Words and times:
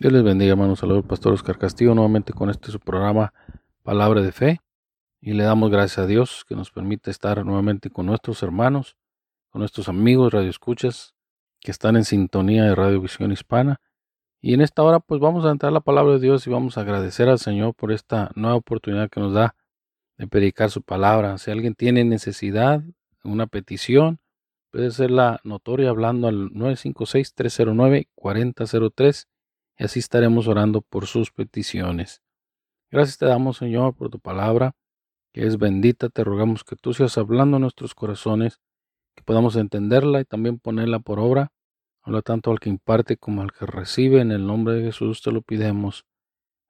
Dios 0.00 0.14
les 0.14 0.22
bendiga, 0.22 0.52
hermanos. 0.52 0.78
Saludos, 0.78 1.04
Pastor 1.04 1.34
Oscar 1.34 1.58
Castillo, 1.58 1.94
nuevamente 1.94 2.32
con 2.32 2.48
este 2.48 2.72
su 2.72 2.80
programa 2.80 3.34
Palabra 3.82 4.22
de 4.22 4.32
Fe. 4.32 4.62
Y 5.20 5.34
le 5.34 5.44
damos 5.44 5.70
gracias 5.70 5.98
a 5.98 6.06
Dios 6.06 6.46
que 6.48 6.56
nos 6.56 6.70
permite 6.70 7.10
estar 7.10 7.44
nuevamente 7.44 7.90
con 7.90 8.06
nuestros 8.06 8.42
hermanos, 8.42 8.96
con 9.50 9.58
nuestros 9.58 9.90
amigos 9.90 10.32
radioescuchas 10.32 11.12
que 11.60 11.70
están 11.70 11.96
en 11.96 12.06
sintonía 12.06 12.64
de 12.64 12.74
Radio 12.74 13.02
Visión 13.02 13.30
Hispana. 13.30 13.82
Y 14.40 14.54
en 14.54 14.62
esta 14.62 14.82
hora, 14.82 15.00
pues 15.00 15.20
vamos 15.20 15.44
a 15.44 15.50
entrar 15.50 15.70
la 15.70 15.80
palabra 15.80 16.14
de 16.14 16.20
Dios 16.20 16.46
y 16.46 16.50
vamos 16.50 16.78
a 16.78 16.80
agradecer 16.80 17.28
al 17.28 17.38
Señor 17.38 17.74
por 17.74 17.92
esta 17.92 18.30
nueva 18.34 18.56
oportunidad 18.56 19.10
que 19.10 19.20
nos 19.20 19.34
da 19.34 19.54
de 20.16 20.26
predicar 20.26 20.70
su 20.70 20.80
palabra. 20.80 21.36
Si 21.36 21.50
alguien 21.50 21.74
tiene 21.74 22.04
necesidad, 22.04 22.82
una 23.22 23.46
petición, 23.46 24.18
puede 24.70 24.92
ser 24.92 25.10
la 25.10 25.40
notoria 25.44 25.90
hablando 25.90 26.26
al 26.26 26.48
956-309-4003 26.52 29.26
y 29.80 29.84
así 29.84 29.98
estaremos 29.98 30.46
orando 30.46 30.82
por 30.82 31.06
sus 31.06 31.30
peticiones. 31.30 32.22
Gracias 32.90 33.16
te 33.16 33.24
damos, 33.24 33.56
Señor, 33.56 33.94
por 33.94 34.10
tu 34.10 34.20
palabra, 34.20 34.72
que 35.32 35.46
es 35.46 35.56
bendita. 35.56 36.10
Te 36.10 36.22
rogamos 36.22 36.64
que 36.64 36.76
tú 36.76 36.92
seas 36.92 37.16
hablando 37.16 37.56
en 37.56 37.62
nuestros 37.62 37.94
corazones, 37.94 38.60
que 39.16 39.22
podamos 39.22 39.56
entenderla 39.56 40.20
y 40.20 40.26
también 40.26 40.58
ponerla 40.58 40.98
por 40.98 41.18
obra. 41.18 41.50
Habla 42.02 42.20
tanto 42.20 42.50
al 42.50 42.60
que 42.60 42.68
imparte 42.68 43.16
como 43.16 43.40
al 43.40 43.52
que 43.52 43.64
recibe. 43.64 44.20
En 44.20 44.32
el 44.32 44.46
nombre 44.46 44.74
de 44.74 44.82
Jesús 44.82 45.22
te 45.22 45.32
lo 45.32 45.40
pidemos. 45.40 46.04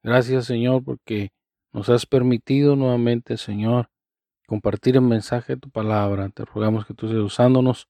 Gracias, 0.03 0.45
Señor, 0.45 0.81
porque 0.81 1.33
nos 1.73 1.89
has 1.89 2.05
permitido 2.05 2.77
nuevamente, 2.77 3.35
Señor, 3.35 3.89
compartir 4.47 4.95
el 4.95 5.01
mensaje 5.01 5.55
de 5.55 5.59
tu 5.59 5.69
palabra. 5.69 6.29
Te 6.29 6.45
rogamos 6.45 6.85
que 6.85 6.93
tú 6.93 7.09
seas 7.09 7.19
usándonos 7.19 7.89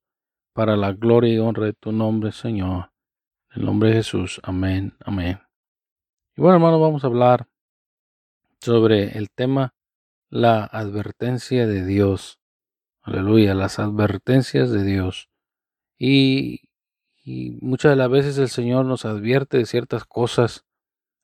para 0.53 0.75
la 0.75 0.93
gloria 0.93 1.31
y 1.31 1.37
honra 1.37 1.67
de 1.67 1.73
tu 1.73 1.91
nombre, 1.91 2.31
Señor. 2.31 2.91
En 3.53 3.61
el 3.61 3.65
nombre 3.65 3.89
de 3.89 3.95
Jesús. 3.95 4.39
Amén. 4.43 4.95
Amén. 5.03 5.39
Y 6.37 6.41
bueno, 6.41 6.55
hermano, 6.55 6.79
vamos 6.79 7.03
a 7.03 7.07
hablar 7.07 7.47
sobre 8.61 9.17
el 9.17 9.29
tema 9.29 9.73
la 10.29 10.63
advertencia 10.63 11.67
de 11.67 11.85
Dios. 11.85 12.39
Aleluya, 13.01 13.53
las 13.53 13.79
advertencias 13.79 14.71
de 14.71 14.83
Dios. 14.85 15.29
Y, 15.97 16.61
muchas 17.61 17.91
de 17.91 17.95
las 17.97 18.09
veces 18.09 18.37
el 18.37 18.49
Señor 18.49 18.85
nos 18.85 19.03
advierte 19.05 19.57
de 19.57 19.65
ciertas 19.65 20.05
cosas 20.05 20.65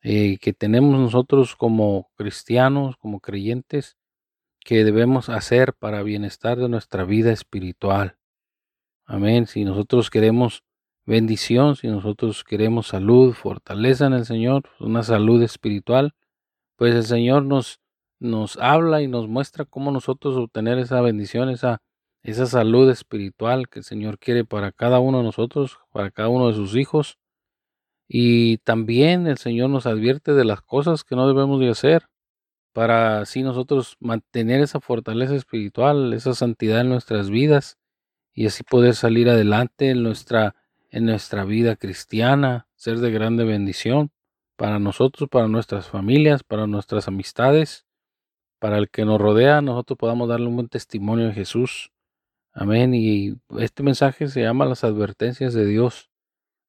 eh, 0.02 0.38
que 0.40 0.54
tenemos 0.54 1.00
nosotros 1.00 1.56
como 1.56 2.12
cristianos, 2.16 2.98
como 2.98 3.22
creyentes, 3.22 3.98
que 4.60 4.84
debemos 4.84 5.30
hacer 5.30 5.74
para 5.74 6.04
bienestar 6.04 6.58
de 6.58 6.68
nuestra 6.68 7.06
vida 7.06 7.32
espiritual. 7.32 8.18
Amén. 9.06 9.48
Si 9.48 9.64
nosotros 9.64 10.10
queremos 10.10 10.64
bendición, 11.08 11.76
si 11.78 11.88
nosotros 11.88 12.44
queremos 12.44 12.88
salud, 12.88 13.34
fortaleza 13.34 14.06
en 14.08 14.14
el 14.14 14.26
Señor, 14.26 14.64
una 14.80 15.04
salud 15.04 15.42
espiritual, 15.42 16.14
pues 16.76 16.94
el 16.94 17.06
Señor 17.06 17.46
nos, 17.46 17.80
nos 18.20 18.58
habla 18.58 19.02
y 19.02 19.08
nos 19.08 19.28
muestra 19.28 19.66
cómo 19.66 19.92
nosotros 19.92 20.36
obtener 20.36 20.78
esa 20.80 21.02
bendición, 21.02 21.50
esa, 21.50 21.82
esa 22.24 22.46
salud 22.46 22.90
espiritual 22.92 23.70
que 23.70 23.80
el 23.80 23.86
Señor 23.86 24.20
quiere 24.20 24.46
para 24.46 24.72
cada 24.74 25.00
uno 25.00 25.20
de 25.20 25.24
nosotros, 25.24 25.80
para 25.92 26.12
cada 26.12 26.30
uno 26.30 26.50
de 26.50 26.56
sus 26.56 26.76
hijos. 26.76 27.18
Y 28.10 28.58
también 28.60 29.28
el 29.28 29.38
Señor 29.38 29.70
nos 29.70 29.86
advierte 29.88 30.34
de 30.34 30.46
las 30.46 30.62
cosas 30.62 31.04
que 31.04 31.16
no 31.16 31.28
debemos 31.28 31.60
de 31.62 31.70
hacer 31.70 32.08
para 32.74 33.22
así 33.22 33.44
nosotros 33.44 33.96
mantener 34.00 34.62
esa 34.62 34.80
fortaleza 34.82 35.36
espiritual, 35.36 36.14
esa 36.14 36.34
santidad 36.36 36.82
en 36.82 36.90
nuestras 36.90 37.30
vidas 37.30 37.78
y 38.34 38.46
así 38.46 38.64
poder 38.64 38.94
salir 38.94 39.30
adelante 39.30 39.90
en 39.90 40.04
nuestra 40.04 40.56
en 40.98 41.06
nuestra 41.06 41.46
vida 41.46 41.76
cristiana, 41.76 42.68
ser 42.76 42.98
de 42.98 43.12
grande 43.12 43.44
bendición 43.44 44.12
para 44.56 44.80
nosotros, 44.80 45.30
para 45.30 45.48
nuestras 45.48 45.88
familias, 45.88 46.44
para 46.44 46.66
nuestras 46.66 47.08
amistades, 47.08 47.86
para 48.60 48.80
el 48.80 48.90
que 48.90 49.06
nos 49.06 49.22
rodea, 49.22 49.62
nosotros 49.62 49.96
podamos 49.96 50.28
darle 50.28 50.48
un 50.48 50.56
buen 50.56 50.70
testimonio 50.70 51.28
de 51.28 51.34
Jesús. 51.34 51.92
Amén. 52.52 52.96
Y 52.96 53.36
este 53.60 53.84
mensaje 53.84 54.28
se 54.28 54.42
llama 54.42 54.66
las 54.66 54.84
advertencias 54.84 55.54
de 55.54 55.68
Dios. 55.68 56.10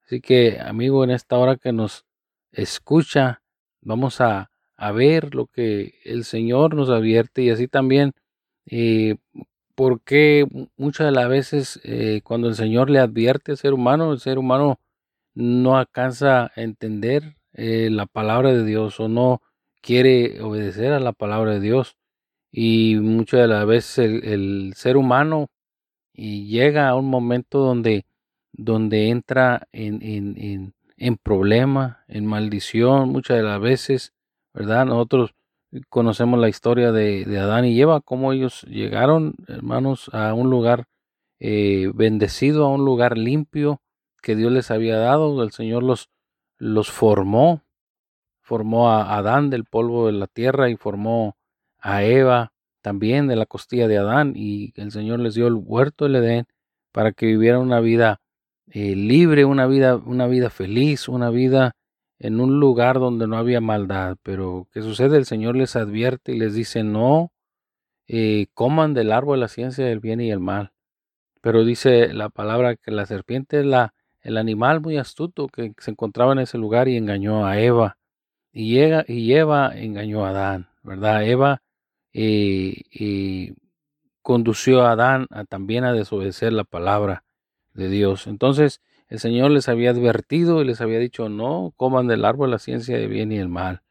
Así 0.04 0.20
que, 0.20 0.60
amigo, 0.60 1.04
en 1.04 1.10
esta 1.10 1.38
hora 1.38 1.56
que 1.56 1.72
nos 1.72 2.04
escucha, 2.52 3.42
vamos 3.80 4.20
a, 4.20 4.50
a 4.76 4.92
ver 4.92 5.34
lo 5.34 5.46
que 5.46 6.00
el 6.04 6.24
Señor 6.24 6.74
nos 6.74 6.90
advierte 6.90 7.42
y 7.42 7.50
así 7.50 7.66
también 7.66 8.12
eh, 8.66 9.16
porque 9.78 10.44
muchas 10.76 11.06
de 11.06 11.12
las 11.12 11.28
veces 11.28 11.80
eh, 11.84 12.20
cuando 12.24 12.48
el 12.48 12.56
Señor 12.56 12.90
le 12.90 12.98
advierte 12.98 13.52
al 13.52 13.58
ser 13.58 13.74
humano, 13.74 14.12
el 14.12 14.18
ser 14.18 14.36
humano 14.36 14.80
no 15.34 15.76
alcanza 15.76 16.46
a 16.46 16.52
entender 16.56 17.36
eh, 17.52 17.88
la 17.88 18.06
palabra 18.06 18.52
de 18.52 18.64
Dios 18.64 18.98
o 18.98 19.06
no 19.06 19.40
quiere 19.80 20.42
obedecer 20.42 20.92
a 20.92 20.98
la 20.98 21.12
palabra 21.12 21.52
de 21.52 21.60
Dios. 21.60 21.96
Y 22.50 22.96
muchas 22.96 23.38
de 23.42 23.46
las 23.46 23.64
veces 23.66 24.20
el, 24.24 24.72
ser 24.74 24.96
humano 24.96 25.46
llega 26.12 26.88
a 26.88 26.96
un 26.96 27.06
momento 27.08 27.60
donde, 27.60 28.04
donde 28.52 29.10
entra 29.10 29.68
en, 29.70 30.02
en, 30.02 30.34
en, 30.38 30.74
en 30.96 31.16
problema, 31.18 32.02
en 32.08 32.26
maldición, 32.26 33.10
muchas 33.10 33.36
de 33.36 33.44
las 33.44 33.60
veces, 33.60 34.12
¿verdad? 34.52 34.86
Nosotros 34.86 35.36
conocemos 35.88 36.38
la 36.38 36.48
historia 36.48 36.92
de, 36.92 37.24
Adán 37.38 37.64
y 37.64 37.80
Eva, 37.80 38.00
cómo 38.00 38.32
ellos 38.32 38.62
llegaron, 38.62 39.34
hermanos, 39.46 40.10
a 40.12 40.34
un 40.34 40.50
lugar 40.50 40.86
eh, 41.40 41.90
bendecido, 41.94 42.66
a 42.66 42.70
un 42.70 42.84
lugar 42.84 43.18
limpio 43.18 43.80
que 44.22 44.36
Dios 44.36 44.52
les 44.52 44.70
había 44.70 44.96
dado. 44.96 45.42
El 45.42 45.52
Señor 45.52 45.82
los, 45.82 46.10
los 46.58 46.90
formó, 46.90 47.62
formó 48.40 48.90
a 48.90 49.16
Adán 49.16 49.50
del 49.50 49.64
polvo 49.64 50.06
de 50.06 50.12
la 50.12 50.26
tierra 50.26 50.70
y 50.70 50.76
formó 50.76 51.36
a 51.78 52.02
Eva 52.02 52.52
también 52.82 53.26
de 53.26 53.36
la 53.36 53.46
costilla 53.46 53.88
de 53.88 53.98
Adán 53.98 54.32
y 54.34 54.72
el 54.76 54.90
Señor 54.92 55.20
les 55.20 55.34
dio 55.34 55.46
el 55.46 55.54
huerto 55.54 56.04
del 56.04 56.16
Edén 56.16 56.46
para 56.92 57.12
que 57.12 57.26
vivieran 57.26 57.60
una 57.60 57.80
vida 57.80 58.20
eh, 58.70 58.94
libre, 58.96 59.44
una 59.44 59.66
vida, 59.66 59.96
una 59.96 60.26
vida 60.26 60.50
feliz, 60.50 61.08
una 61.08 61.30
vida 61.30 61.72
en 62.18 62.40
un 62.40 62.60
lugar 62.60 62.98
donde 62.98 63.26
no 63.26 63.36
había 63.36 63.60
maldad. 63.60 64.16
Pero 64.22 64.68
¿qué 64.72 64.82
sucede? 64.82 65.16
El 65.16 65.26
Señor 65.26 65.56
les 65.56 65.76
advierte 65.76 66.32
y 66.32 66.38
les 66.38 66.54
dice, 66.54 66.82
no 66.82 67.32
eh, 68.06 68.46
coman 68.54 68.94
del 68.94 69.12
árbol 69.12 69.40
la 69.40 69.48
ciencia 69.48 69.84
del 69.84 70.00
bien 70.00 70.20
y 70.20 70.30
el 70.30 70.40
mal. 70.40 70.72
Pero 71.40 71.64
dice 71.64 72.12
la 72.14 72.30
palabra 72.30 72.76
que 72.76 72.90
la 72.90 73.06
serpiente 73.06 73.60
es 73.60 73.66
la, 73.66 73.94
el 74.22 74.36
animal 74.38 74.80
muy 74.80 74.96
astuto 74.96 75.48
que 75.48 75.72
se 75.78 75.90
encontraba 75.90 76.32
en 76.32 76.40
ese 76.40 76.58
lugar 76.58 76.88
y 76.88 76.96
engañó 76.96 77.46
a 77.46 77.60
Eva. 77.60 77.98
Y, 78.52 78.78
Eva, 78.78 79.72
engañó 79.76 80.24
a 80.24 80.30
Adán, 80.30 80.68
¿verdad? 80.82 81.24
Eva 81.24 81.62
eh, 82.12 82.82
eh, 82.90 83.54
condució 84.22 84.82
a 84.82 84.92
Adán 84.92 85.26
también 85.48 85.84
a 85.84 85.92
desobedecer 85.92 86.52
la 86.52 86.64
palabra 86.64 87.24
de 87.74 87.88
Dios. 87.88 88.26
Entonces, 88.26 88.80
el 89.08 89.18
Señor 89.18 89.50
les 89.50 89.68
había 89.68 89.90
advertido 89.90 90.62
y 90.62 90.64
les 90.64 90.80
había 90.80 90.98
dicho, 90.98 91.28
no 91.28 91.72
coman 91.76 92.06
del 92.06 92.24
árbol 92.24 92.50
la 92.50 92.58
ciencia 92.58 92.96
de 92.96 93.06
bien 93.06 93.32
y 93.32 93.38
el 93.38 93.48
mal. 93.48 93.82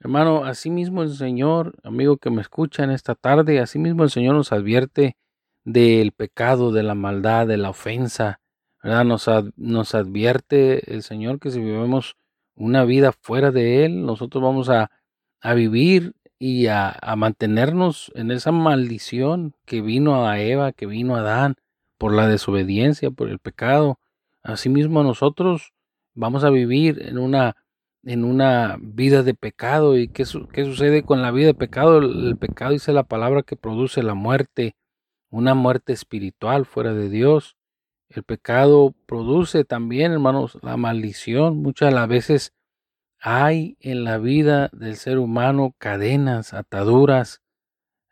Hermano, 0.00 0.44
asimismo 0.44 1.02
el 1.02 1.14
Señor, 1.14 1.76
amigo 1.84 2.16
que 2.16 2.30
me 2.30 2.42
escucha 2.42 2.84
en 2.84 2.90
esta 2.90 3.14
tarde, 3.14 3.60
asimismo 3.60 4.02
el 4.04 4.10
Señor 4.10 4.34
nos 4.34 4.52
advierte 4.52 5.16
del 5.64 6.12
pecado, 6.12 6.72
de 6.72 6.82
la 6.82 6.94
maldad, 6.94 7.46
de 7.46 7.56
la 7.56 7.70
ofensa, 7.70 8.40
¿verdad? 8.82 9.04
Nos, 9.04 9.30
nos 9.56 9.94
advierte 9.94 10.92
el 10.92 11.02
Señor 11.02 11.38
que 11.38 11.50
si 11.50 11.60
vivimos 11.60 12.16
una 12.56 12.84
vida 12.84 13.12
fuera 13.12 13.52
de 13.52 13.84
Él, 13.84 14.04
nosotros 14.04 14.42
vamos 14.42 14.68
a, 14.68 14.90
a 15.40 15.54
vivir 15.54 16.14
y 16.38 16.66
a, 16.66 16.98
mantenernos 17.16 18.10
en 18.16 18.32
esa 18.32 18.50
maldición 18.50 19.54
que 19.64 19.80
vino 19.80 20.26
a 20.26 20.40
Eva, 20.40 20.72
que 20.72 20.86
vino 20.86 21.14
a 21.14 21.20
Adán 21.20 21.54
por 21.98 22.12
la 22.12 22.26
desobediencia, 22.26 23.12
por 23.12 23.28
el 23.28 23.38
pecado. 23.38 24.00
Asimismo 24.42 25.02
nosotros 25.02 25.72
vamos 26.14 26.44
a 26.44 26.50
vivir 26.50 27.02
en 27.02 27.18
una 27.18 27.56
en 28.04 28.24
una 28.24 28.76
vida 28.80 29.22
de 29.22 29.34
pecado. 29.34 29.96
¿Y 29.96 30.08
qué, 30.08 30.24
qué 30.52 30.64
sucede 30.64 31.02
con 31.02 31.22
la 31.22 31.30
vida 31.30 31.48
de 31.48 31.54
pecado? 31.54 31.98
El, 31.98 32.36
pecado 32.36 32.72
dice 32.72 32.92
la 32.92 33.04
palabra 33.04 33.42
que 33.42 33.56
produce 33.56 34.02
la 34.02 34.14
muerte, 34.14 34.76
una 35.30 35.54
muerte 35.54 35.92
espiritual 35.92 36.66
fuera 36.66 36.94
de 36.94 37.08
Dios. 37.08 37.56
El 38.08 38.24
pecado 38.24 38.94
produce 39.06 39.64
también, 39.64 40.12
hermanos, 40.12 40.58
la 40.62 40.76
maldición. 40.76 41.58
Muchas 41.62 41.90
de 41.90 41.94
las 41.94 42.08
veces 42.08 42.52
hay 43.18 43.76
en 43.80 44.04
la 44.04 44.18
vida 44.18 44.68
del 44.72 44.96
ser 44.96 45.18
humano 45.18 45.74
cadenas, 45.78 46.52
ataduras, 46.52 47.40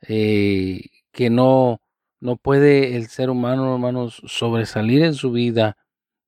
eh, 0.02 0.82
que 1.12 1.28
no, 1.28 1.82
no 2.20 2.36
puede 2.36 2.96
el 2.96 3.08
ser 3.08 3.28
humano, 3.28 3.74
hermanos, 3.74 4.22
sobresalir 4.26 5.02
en 5.02 5.14
su 5.14 5.32
vida. 5.32 5.76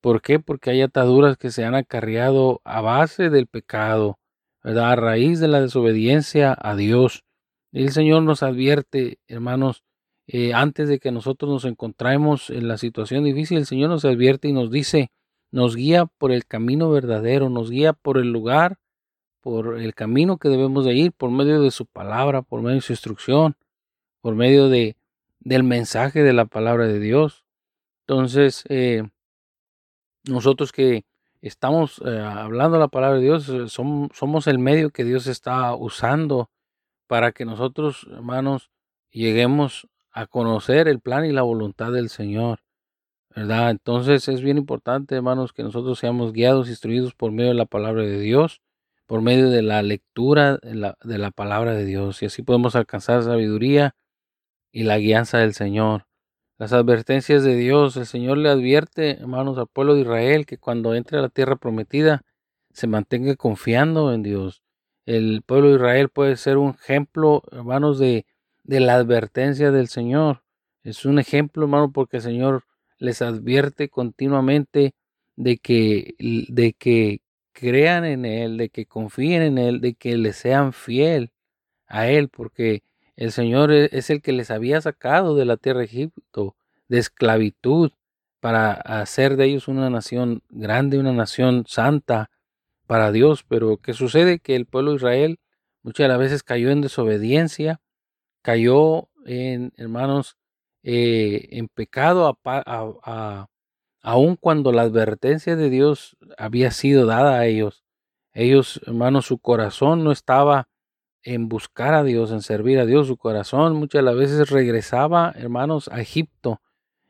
¿Por 0.03 0.21
qué? 0.21 0.41
Porque 0.41 0.71
hay 0.71 0.83
ataduras 0.83 1.37
que 1.39 1.53
se 1.53 1.65
han 1.65 1.77
acarreado 1.77 2.61
a 2.65 2.81
base 2.81 3.31
del 3.31 3.47
pecado. 3.47 4.19
A 4.65 4.97
raíz 4.97 5.39
de 5.39 5.47
la 5.47 5.61
desobediencia 5.61 6.57
a 6.61 6.75
Dios. 6.75 7.25
El 7.71 7.93
Señor 7.93 8.25
nos 8.25 8.43
advierte, 8.43 9.21
hermanos, 9.29 9.85
eh, 10.27 10.55
antes 10.55 10.89
de 10.89 10.99
que 10.99 11.13
nosotros 11.13 11.51
nos 11.51 11.65
encontremos 11.65 12.51
en 12.51 12.67
la 12.67 12.79
situación 12.79 13.23
difícil, 13.23 13.59
el 13.59 13.67
Señor 13.67 13.91
nos 13.91 14.05
advierte 14.05 14.49
y 14.49 14.53
nos 14.53 14.73
dice, 14.73 15.13
nos 15.53 15.77
guía 15.77 16.07
por 16.07 16.33
el 16.33 16.47
camino 16.47 16.91
verdadero, 16.91 17.49
nos 17.49 17.71
guía 17.71 17.93
por 17.93 18.19
el 18.19 18.33
lugar, 18.33 18.79
por 19.41 19.81
el 19.81 19.95
camino 19.95 20.39
que 20.39 20.49
debemos 20.49 20.85
de 20.85 20.95
ir, 20.95 21.13
por 21.13 21.31
medio 21.31 21.61
de 21.61 21.71
su 21.71 21.87
palabra, 21.87 22.43
por 22.43 22.61
medio 22.61 22.77
de 22.77 22.81
su 22.81 22.93
instrucción, 22.93 23.57
por 24.21 24.35
medio 24.35 24.69
de, 24.69 24.97
del 25.39 25.63
mensaje 25.63 26.25
de 26.25 26.33
la 26.33 26.47
palabra 26.47 26.89
de 26.89 26.99
Dios. 26.99 27.45
Entonces, 28.01 28.65
eh, 28.69 29.05
nosotros 30.25 30.73
que 30.73 31.05
estamos 31.41 32.01
eh, 32.05 32.21
hablando 32.21 32.79
la 32.79 32.89
palabra 32.89 33.19
de 33.19 33.25
Dios, 33.25 33.49
eh, 33.49 33.69
somos, 33.69 34.11
somos 34.15 34.47
el 34.47 34.59
medio 34.59 34.91
que 34.91 35.05
Dios 35.05 35.27
está 35.27 35.75
usando 35.75 36.51
para 37.07 37.33
que 37.33 37.45
nosotros, 37.45 38.07
hermanos, 38.11 38.71
lleguemos 39.11 39.89
a 40.13 40.27
conocer 40.27 40.89
el 40.89 41.01
plan 41.01 41.25
y 41.25 41.33
la 41.33 41.43
voluntad 41.43 41.93
del 41.93 42.09
Señor. 42.09 42.61
¿verdad? 43.35 43.71
Entonces 43.71 44.29
es 44.29 44.43
bien 44.43 44.59
importante, 44.59 45.15
hermanos, 45.17 45.53
que 45.53 45.63
nosotros 45.63 45.99
seamos 45.99 46.33
guiados, 46.33 46.69
instruidos 46.69 47.15
por 47.15 47.33
medio 47.33 47.51
de 47.51 47.57
la 47.57 47.67
palabra 47.67 48.03
de 48.03 48.21
Dios, 48.21 48.61
por 49.07 49.23
medio 49.23 49.51
de 49.51 49.63
la 49.63 49.83
lectura 49.83 50.59
de 50.59 50.75
la, 50.75 50.99
de 51.03 51.19
la 51.19 51.31
palabra 51.31 51.75
de 51.75 51.85
Dios, 51.85 52.23
y 52.23 52.27
así 52.27 52.43
podemos 52.43 52.77
alcanzar 52.77 53.23
sabiduría 53.23 53.95
y 54.71 54.85
la 54.85 54.99
guianza 54.99 55.39
del 55.39 55.55
Señor. 55.55 56.07
Las 56.63 56.73
advertencias 56.73 57.43
de 57.43 57.57
Dios, 57.57 57.97
el 57.97 58.07
Señor 58.07 58.39
le 58.39 58.49
advierte, 58.49 59.19
hermanos, 59.19 59.59
al 59.59 59.67
pueblo 59.67 59.97
de 59.97 60.03
Israel 60.03 60.47
que 60.47 60.59
cuando 60.59 60.95
entre 60.95 61.19
a 61.19 61.21
la 61.21 61.29
tierra 61.29 61.57
prometida 61.57 62.23
se 62.73 62.87
mantenga 62.87 63.35
confiando 63.35 64.13
en 64.13 64.23
Dios. 64.23 64.63
El 65.05 65.43
pueblo 65.45 65.71
de 65.71 65.75
Israel 65.75 66.09
puede 66.09 66.37
ser 66.37 66.59
un 66.59 66.77
ejemplo, 66.81 67.43
hermanos, 67.51 67.99
de, 67.99 68.27
de 68.63 68.79
la 68.79 68.95
advertencia 68.95 69.73
del 69.73 69.89
Señor. 69.89 70.45
Es 70.85 71.05
un 71.05 71.19
ejemplo, 71.19 71.65
hermano, 71.65 71.91
porque 71.91 72.19
el 72.19 72.23
Señor 72.23 72.63
les 72.97 73.23
advierte 73.23 73.89
continuamente 73.89 74.95
de 75.35 75.59
que, 75.59 76.15
de 76.21 76.75
que 76.75 77.23
crean 77.51 78.05
en 78.05 78.25
Él, 78.25 78.57
de 78.57 78.69
que 78.69 78.87
confíen 78.87 79.43
en 79.43 79.59
Él, 79.59 79.81
de 79.81 79.95
que 79.95 80.17
le 80.17 80.33
sean 80.33 80.73
fiel 80.73 81.33
a 81.89 82.07
Él, 82.07 82.29
porque 82.29 82.85
el 83.23 83.33
Señor 83.33 83.71
e, 83.73 83.89
es 83.93 84.11
el 84.11 84.21
que 84.21 84.33
les 84.33 84.51
había 84.51 84.81
sacado 84.81 85.37
de 85.37 85.45
la 85.45 85.57
tierra 85.57 85.81
de 85.81 85.87
Egipto, 85.87 86.57
de 86.89 86.99
esclavitud, 86.99 87.93
para 88.41 88.73
hacer 88.73 89.37
de 89.37 89.45
ellos 89.45 89.69
una 89.69 89.89
nación 89.91 90.43
grande, 90.51 90.99
una 90.99 91.13
nación 91.13 91.65
santa 91.69 92.31
para 92.89 93.13
Dios. 93.13 93.45
Pero 93.45 93.77
¿qué 93.77 93.93
sucede? 93.95 94.41
Que 94.41 94.57
el 94.57 94.67
pueblo 94.67 94.91
de 94.91 94.97
Israel 94.97 95.41
muchas 95.83 96.19
veces 96.19 96.43
cayó 96.43 96.71
en 96.71 96.81
desobediencia, 96.81 97.81
cayó 98.43 99.09
en, 99.25 99.73
hermanos, 99.77 100.37
eh, 100.83 101.49
en 101.53 101.69
pecado 101.69 102.37
aun 104.03 104.35
cuando 104.35 104.73
la 104.73 104.83
advertencia 104.83 105.55
de 105.55 105.71
Dios 105.71 106.17
había 106.37 106.73
sido 106.73 107.07
dada 107.07 107.39
a 107.39 107.47
ellos. 107.47 107.85
Ellos, 108.33 108.81
hermanos, 108.85 109.27
su 109.27 109.39
corazón 109.39 110.03
no 110.03 110.11
estaba 110.11 110.67
en 111.23 111.49
buscar 111.49 111.95
a 111.95 112.03
Dios, 112.03 112.33
en 112.33 112.43
servir 112.43 112.79
a 112.79 112.87
Dios. 112.87 113.07
Su 113.07 113.17
corazón 113.17 113.77
muchas 113.77 114.03
las 114.03 114.17
veces 114.17 114.51
regresaba, 114.51 115.33
hermanos, 115.37 115.89
a 115.89 116.01
Egipto. 116.01 116.61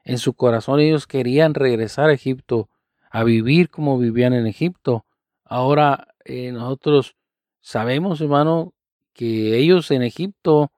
En 0.04 0.18
su 0.18 0.34
corazón 0.34 0.80
ellos 0.80 1.06
querían 1.06 1.54
regresar 1.54 2.10
a 2.10 2.12
Egipto, 2.12 2.68
a 3.10 3.24
vivir 3.24 3.70
como 3.70 3.98
vivían 3.98 4.32
en 4.32 4.46
Egipto. 4.46 5.06
Ahora 5.44 6.08
eh, 6.24 6.52
nosotros 6.52 7.16
sabemos, 7.60 8.20
hermano, 8.20 8.74
que 9.12 9.56
ellos 9.58 9.90
en 9.90 10.02
Egipto 10.02 10.72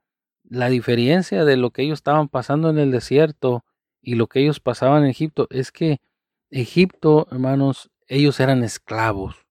la 0.45 0.69
diferencia 0.69 1.45
de 1.45 1.57
lo 1.57 1.71
que 1.71 1.83
ellos 1.83 1.99
estaban 1.99 2.29
pasando 2.29 2.71
en 2.71 2.79
el 2.79 2.91
desierto 2.91 3.65
y 4.01 4.15
lo 4.15 4.27
que 4.27 4.41
ellos 4.41 4.61
pasaban 4.61 5.05
en 5.05 5.11
Egipto 5.11 5.47
es 5.51 5.73
que 5.73 6.01
Egipto, 6.51 7.27
hermanos, 7.31 7.91
ellos 8.07 8.39
eran 8.39 8.63
esclavos, 8.63 9.47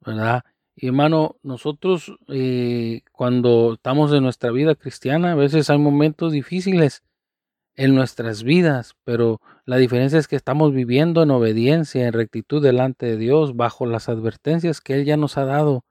¿verdad? 0.00 0.44
Hermano, 0.76 1.36
nosotros 1.42 2.12
eh, 2.28 3.00
cuando 3.12 3.74
estamos 3.74 4.12
en 4.12 4.22
nuestra 4.22 4.50
vida 4.50 4.74
cristiana, 4.74 5.32
a 5.32 5.34
veces 5.34 5.70
hay 5.70 5.78
momentos 5.78 6.32
difíciles 6.32 7.02
en 7.76 7.94
nuestras 7.94 8.42
vidas, 8.42 8.94
pero 9.04 9.40
la 9.64 9.76
diferencia 9.76 10.18
es 10.18 10.28
que 10.28 10.36
estamos 10.36 10.72
viviendo 10.72 11.22
en 11.22 11.30
obediencia, 11.30 12.06
en 12.06 12.12
rectitud 12.12 12.62
delante 12.62 13.06
de 13.06 13.16
Dios, 13.16 13.56
bajo 13.56 13.86
las 13.86 14.08
advertencias 14.08 14.80
que 14.80 14.94
Él 14.94 15.04
ya 15.04 15.16
nos 15.16 15.38
ha 15.38 15.44
dado 15.44 15.84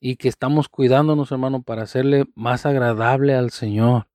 y 0.00 0.16
que 0.16 0.28
estamos 0.28 0.68
cuidándonos, 0.68 1.32
hermano, 1.32 1.62
para 1.62 1.82
hacerle 1.82 2.26
más 2.34 2.66
agradable 2.66 3.34
al 3.34 3.50
Señor. 3.50 4.06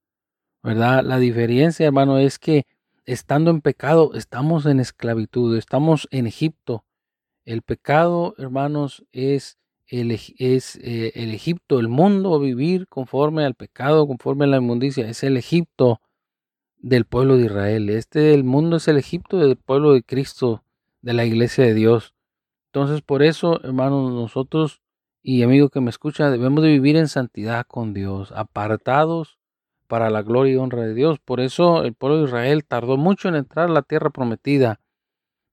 ¿Verdad? 0.62 1.04
La 1.04 1.20
diferencia, 1.20 1.86
hermano, 1.86 2.20
es 2.20 2.38
que 2.38 2.66
estando 3.06 3.50
en 3.50 3.62
pecado, 3.62 4.12
estamos 4.14 4.66
en 4.66 4.80
esclavitud, 4.80 5.58
estamos 5.58 6.08
en 6.12 6.28
Egipto. 6.28 6.86
El 7.46 7.64
pecado, 7.64 8.36
hermanos, 8.38 9.06
es 9.12 9.58
es, 9.90 10.76
eh, 10.82 11.12
el 11.16 11.32
Egipto, 11.34 11.80
el 11.80 11.88
mundo, 11.88 12.40
vivir 12.40 12.88
conforme 12.88 13.46
al 13.46 13.56
pecado, 13.56 14.08
conforme 14.08 14.46
a 14.46 14.48
la 14.48 14.58
inmundicia, 14.58 15.10
es 15.10 15.24
el 15.24 15.38
Egipto 15.38 16.02
del 16.78 17.06
pueblo 17.06 17.38
de 17.38 17.46
Israel. 17.46 17.90
Este 17.90 18.34
el 18.34 18.44
mundo 18.44 18.78
es 18.78 18.88
el 18.88 18.98
Egipto 18.98 19.38
del 19.38 19.58
pueblo 19.58 19.94
de 19.94 20.04
Cristo, 20.04 20.64
de 21.02 21.14
la 21.14 21.26
iglesia 21.26 21.66
de 21.66 21.74
Dios. 21.74 22.14
Entonces, 22.68 23.02
por 23.02 23.24
eso, 23.24 23.62
hermanos, 23.64 24.14
nosotros 24.14 24.82
y 25.22 25.44
amigo 25.44 25.70
que 25.70 25.82
me 25.82 25.90
escucha, 25.90 26.30
debemos 26.32 26.64
de 26.64 26.70
vivir 26.70 26.96
en 26.96 27.08
santidad 27.08 27.66
con 27.68 27.94
Dios, 27.94 28.32
apartados 28.36 29.38
para 29.88 30.10
la 30.10 30.22
gloria 30.22 30.54
y 30.54 30.58
honra 30.58 30.84
de 30.84 30.94
Dios. 30.94 31.20
Por 31.20 31.40
eso 31.40 31.84
el 31.84 31.94
pueblo 31.94 32.20
de 32.20 32.26
Israel 32.26 32.66
tardó 32.66 32.96
mucho 32.96 33.28
en 33.28 33.36
entrar 33.36 33.70
a 33.70 33.74
la 33.74 33.82
tierra 33.82 34.12
prometida, 34.12 34.80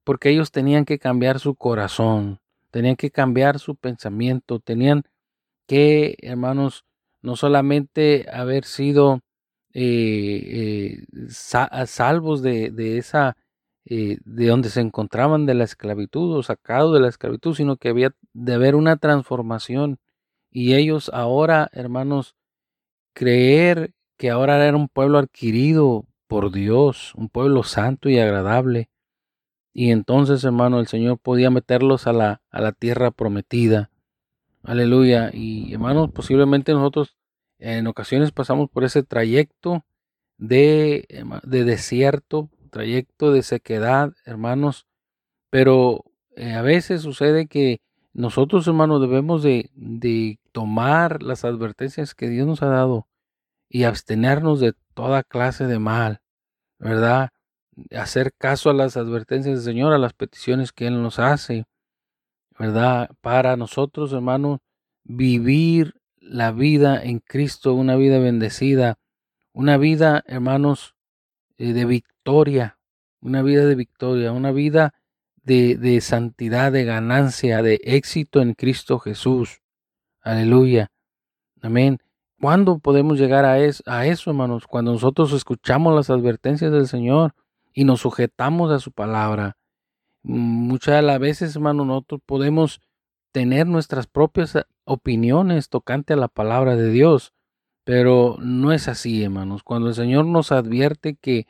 porque 0.04 0.30
ellos 0.30 0.52
tenían 0.52 0.84
que 0.84 0.98
cambiar 0.98 1.40
su 1.40 1.56
corazón, 1.56 2.38
tenían 2.76 2.96
que 2.96 3.10
cambiar 3.10 3.58
su 3.58 3.74
pensamiento, 3.74 4.60
tenían 4.60 5.04
que, 5.66 6.18
hermanos, 6.20 6.84
no 7.22 7.34
solamente 7.34 8.26
haber 8.30 8.66
sido 8.66 9.22
eh, 9.72 11.06
eh, 11.08 11.86
salvos 11.86 12.42
de, 12.42 12.70
de 12.70 12.98
esa 12.98 13.34
eh, 13.86 14.18
de 14.26 14.48
donde 14.48 14.68
se 14.68 14.82
encontraban 14.82 15.46
de 15.46 15.54
la 15.54 15.64
esclavitud 15.64 16.36
o 16.36 16.42
sacados 16.42 16.92
de 16.92 17.00
la 17.00 17.08
esclavitud, 17.08 17.54
sino 17.54 17.78
que 17.78 17.88
había 17.88 18.14
de 18.34 18.52
haber 18.52 18.74
una 18.74 18.98
transformación. 18.98 19.98
Y 20.50 20.74
ellos 20.74 21.10
ahora, 21.14 21.70
hermanos, 21.72 22.36
creer 23.14 23.94
que 24.18 24.28
ahora 24.28 24.62
era 24.62 24.76
un 24.76 24.88
pueblo 24.88 25.16
adquirido 25.16 26.04
por 26.26 26.52
Dios, 26.52 27.14
un 27.14 27.30
pueblo 27.30 27.62
santo 27.62 28.10
y 28.10 28.18
agradable. 28.18 28.90
Y 29.78 29.90
entonces, 29.90 30.42
hermano, 30.42 30.80
el 30.80 30.86
Señor 30.86 31.18
podía 31.18 31.50
meterlos 31.50 32.06
a 32.06 32.14
la, 32.14 32.40
a 32.50 32.62
la 32.62 32.72
tierra 32.72 33.10
prometida. 33.10 33.90
Aleluya. 34.62 35.30
Y 35.34 35.74
hermanos, 35.74 36.10
posiblemente 36.12 36.72
nosotros 36.72 37.18
en 37.58 37.86
ocasiones 37.86 38.32
pasamos 38.32 38.70
por 38.70 38.84
ese 38.84 39.02
trayecto 39.02 39.84
de, 40.38 41.06
de 41.42 41.64
desierto, 41.64 42.48
trayecto 42.70 43.32
de 43.32 43.42
sequedad, 43.42 44.14
hermanos, 44.24 44.86
pero 45.50 46.04
eh, 46.36 46.54
a 46.54 46.62
veces 46.62 47.02
sucede 47.02 47.46
que 47.46 47.82
nosotros, 48.14 48.66
hermanos, 48.66 49.02
debemos 49.02 49.42
de, 49.42 49.70
de 49.74 50.38
tomar 50.52 51.22
las 51.22 51.44
advertencias 51.44 52.14
que 52.14 52.30
Dios 52.30 52.46
nos 52.46 52.62
ha 52.62 52.68
dado 52.68 53.08
y 53.68 53.84
abstenernos 53.84 54.58
de 54.58 54.72
toda 54.94 55.22
clase 55.22 55.66
de 55.66 55.78
mal, 55.78 56.22
¿verdad? 56.78 57.28
Hacer 57.94 58.32
caso 58.38 58.70
a 58.70 58.74
las 58.74 58.96
advertencias 58.96 59.56
del 59.56 59.64
Señor, 59.64 59.92
a 59.92 59.98
las 59.98 60.14
peticiones 60.14 60.72
que 60.72 60.86
Él 60.86 61.02
nos 61.02 61.18
hace, 61.18 61.66
¿verdad? 62.58 63.10
Para 63.20 63.56
nosotros, 63.56 64.12
hermanos, 64.12 64.60
vivir 65.04 65.94
la 66.16 66.52
vida 66.52 67.02
en 67.02 67.20
Cristo, 67.20 67.74
una 67.74 67.96
vida 67.96 68.18
bendecida, 68.18 68.98
una 69.52 69.76
vida, 69.76 70.24
hermanos, 70.26 70.94
eh, 71.58 71.72
de 71.72 71.84
victoria, 71.84 72.78
una 73.20 73.42
vida 73.42 73.64
de 73.66 73.74
victoria, 73.74 74.32
una 74.32 74.52
vida 74.52 74.94
de, 75.36 75.76
de 75.76 76.00
santidad, 76.00 76.72
de 76.72 76.84
ganancia, 76.84 77.62
de 77.62 77.80
éxito 77.84 78.40
en 78.40 78.54
Cristo 78.54 78.98
Jesús. 78.98 79.60
Aleluya. 80.20 80.90
Amén. 81.62 81.98
¿Cuándo 82.40 82.78
podemos 82.78 83.18
llegar 83.18 83.44
a, 83.44 83.54
a 83.54 84.06
eso, 84.06 84.30
hermanos? 84.30 84.66
Cuando 84.66 84.92
nosotros 84.92 85.32
escuchamos 85.32 85.94
las 85.94 86.10
advertencias 86.10 86.70
del 86.72 86.86
Señor 86.86 87.34
y 87.76 87.84
nos 87.84 88.00
sujetamos 88.00 88.72
a 88.72 88.80
su 88.80 88.90
palabra. 88.90 89.56
Muchas 90.24 90.96
de 90.96 91.02
las 91.02 91.20
veces, 91.20 91.54
hermanos, 91.54 91.86
nosotros 91.86 92.20
podemos 92.26 92.80
tener 93.30 93.68
nuestras 93.68 94.08
propias 94.08 94.58
opiniones 94.84 95.68
tocante 95.68 96.14
a 96.14 96.16
la 96.16 96.26
palabra 96.26 96.74
de 96.74 96.90
Dios, 96.90 97.32
pero 97.84 98.36
no 98.40 98.72
es 98.72 98.88
así, 98.88 99.22
hermanos. 99.22 99.62
Cuando 99.62 99.88
el 99.90 99.94
Señor 99.94 100.24
nos 100.24 100.50
advierte 100.50 101.14
que, 101.14 101.46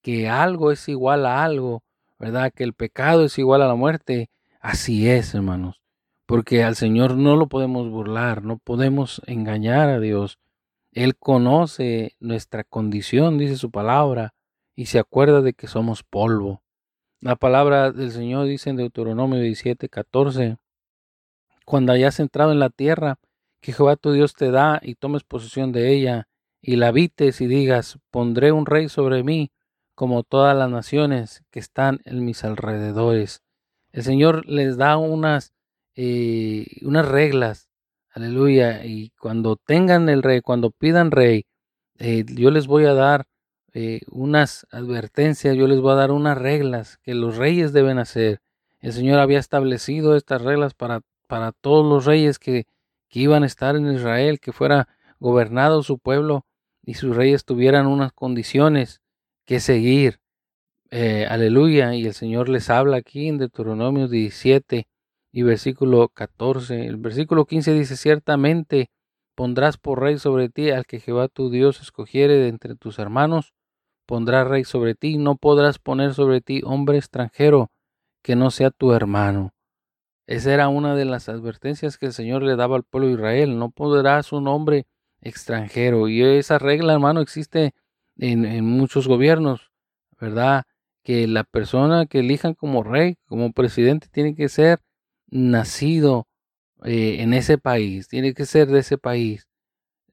que 0.00 0.28
algo 0.28 0.70
es 0.70 0.88
igual 0.88 1.26
a 1.26 1.42
algo, 1.42 1.82
¿verdad? 2.20 2.52
Que 2.54 2.62
el 2.62 2.74
pecado 2.74 3.24
es 3.24 3.36
igual 3.36 3.62
a 3.62 3.66
la 3.66 3.74
muerte, 3.74 4.30
así 4.60 5.08
es, 5.08 5.34
hermanos 5.34 5.82
porque 6.32 6.64
al 6.64 6.76
Señor 6.76 7.16
no 7.18 7.36
lo 7.36 7.46
podemos 7.46 7.90
burlar, 7.90 8.42
no 8.42 8.56
podemos 8.56 9.20
engañar 9.26 9.90
a 9.90 10.00
Dios. 10.00 10.38
Él 10.90 11.14
conoce 11.14 12.16
nuestra 12.20 12.64
condición, 12.64 13.36
dice 13.36 13.56
su 13.56 13.70
palabra, 13.70 14.32
y 14.82 14.86
se 14.86 14.98
acuerda 14.98 15.42
de 15.42 15.52
que 15.52 15.68
somos 15.68 16.02
polvo. 16.02 16.60
La 17.20 17.36
palabra 17.36 17.92
del 17.92 18.10
Señor 18.10 18.46
dice 18.46 18.68
en 18.68 18.74
Deuteronomio 18.74 19.38
17, 19.38 19.88
14, 19.88 20.56
cuando 21.64 21.92
hayas 21.92 22.18
entrado 22.18 22.50
en 22.50 22.58
la 22.58 22.68
tierra 22.68 23.20
que 23.60 23.72
Jehová 23.72 23.94
tu 23.94 24.10
Dios 24.10 24.34
te 24.34 24.50
da 24.50 24.80
y 24.82 24.96
tomes 24.96 25.22
posesión 25.22 25.70
de 25.70 25.92
ella, 25.92 26.26
y 26.60 26.74
la 26.74 26.88
habites 26.88 27.40
y 27.40 27.46
digas, 27.46 28.00
pondré 28.10 28.50
un 28.50 28.66
rey 28.66 28.88
sobre 28.88 29.22
mí, 29.22 29.52
como 29.94 30.24
todas 30.24 30.56
las 30.56 30.68
naciones 30.68 31.44
que 31.52 31.60
están 31.60 32.00
en 32.04 32.24
mis 32.24 32.42
alrededores. 32.42 33.40
El 33.92 34.02
Señor 34.02 34.46
les 34.46 34.76
da 34.76 34.96
unas 34.96 35.52
eh, 35.94 36.66
unas 36.82 37.06
reglas, 37.06 37.68
aleluya, 38.10 38.84
y 38.84 39.10
cuando 39.10 39.54
tengan 39.54 40.08
el 40.08 40.24
rey, 40.24 40.40
cuando 40.40 40.72
pidan 40.72 41.12
rey, 41.12 41.44
eh, 42.00 42.24
yo 42.26 42.50
les 42.50 42.66
voy 42.66 42.86
a 42.86 42.94
dar 42.94 43.26
eh, 43.74 44.00
unas 44.10 44.66
advertencias, 44.70 45.56
yo 45.56 45.66
les 45.66 45.80
voy 45.80 45.92
a 45.92 45.96
dar 45.96 46.10
unas 46.10 46.36
reglas 46.36 46.98
que 47.02 47.14
los 47.14 47.36
reyes 47.36 47.72
deben 47.72 47.98
hacer. 47.98 48.40
El 48.80 48.92
Señor 48.92 49.18
había 49.18 49.38
establecido 49.38 50.16
estas 50.16 50.42
reglas 50.42 50.74
para, 50.74 51.02
para 51.26 51.52
todos 51.52 51.86
los 51.86 52.04
reyes 52.04 52.38
que, 52.38 52.66
que 53.08 53.20
iban 53.20 53.42
a 53.42 53.46
estar 53.46 53.76
en 53.76 53.92
Israel, 53.92 54.40
que 54.40 54.52
fuera 54.52 54.88
gobernado 55.20 55.82
su 55.82 55.98
pueblo 55.98 56.44
y 56.84 56.94
sus 56.94 57.16
reyes 57.16 57.44
tuvieran 57.44 57.86
unas 57.86 58.12
condiciones 58.12 59.00
que 59.44 59.60
seguir. 59.60 60.20
aleluya. 60.90 61.94
Y 61.94 62.06
el 62.06 62.14
Señor 62.14 62.48
les 62.48 62.70
habla 62.70 62.98
aquí 62.98 63.28
en 63.28 63.38
Deuteronomio 63.38 64.08
17, 64.08 64.86
y 65.32 65.42
versículo 65.42 66.08
14. 66.08 66.86
El 66.86 66.98
versículo 66.98 67.46
15 67.46 67.72
dice, 67.72 67.96
ciertamente 67.96 68.90
pondrás 69.34 69.78
por 69.78 70.00
rey 70.00 70.18
sobre 70.18 70.50
ti 70.50 70.70
al 70.70 70.84
que 70.86 71.00
Jehová 71.00 71.28
tu 71.28 71.50
Dios 71.50 71.80
escogiere 71.80 72.34
de 72.34 72.48
entre 72.48 72.76
tus 72.76 72.98
hermanos, 72.98 73.54
pondrá 74.06 74.44
rey 74.44 74.64
sobre 74.64 74.94
ti, 74.94 75.18
no 75.18 75.36
podrás 75.36 75.78
poner 75.78 76.14
sobre 76.14 76.40
ti 76.40 76.62
hombre 76.64 76.98
extranjero 76.98 77.70
que 78.22 78.36
no 78.36 78.50
sea 78.50 78.70
tu 78.70 78.92
hermano. 78.92 79.54
Esa 80.26 80.54
era 80.54 80.68
una 80.68 80.94
de 80.94 81.04
las 81.04 81.28
advertencias 81.28 81.98
que 81.98 82.06
el 82.06 82.12
Señor 82.12 82.42
le 82.42 82.56
daba 82.56 82.76
al 82.76 82.84
pueblo 82.84 83.08
de 83.08 83.14
Israel, 83.14 83.58
no 83.58 83.70
podrás 83.70 84.32
un 84.32 84.48
hombre 84.48 84.86
extranjero. 85.20 86.08
Y 86.08 86.22
esa 86.22 86.58
regla, 86.58 86.92
hermano, 86.92 87.20
existe 87.20 87.74
en, 88.16 88.64
muchos 88.64 89.08
gobiernos, 89.08 89.72
¿verdad? 90.20 90.64
Que 91.02 91.26
la 91.26 91.44
persona 91.44 92.06
que 92.06 92.20
elijan 92.20 92.54
como 92.54 92.82
rey, 92.82 93.16
como 93.26 93.52
presidente, 93.52 94.08
tiene 94.10 94.34
que 94.34 94.48
ser 94.48 94.80
nacido 95.28 96.28
eh, 96.84 97.18
en 97.20 97.34
ese 97.34 97.58
país, 97.58 98.08
tiene 98.08 98.34
que 98.34 98.46
ser 98.46 98.68
de 98.68 98.80
ese 98.80 98.98
país. 98.98 99.48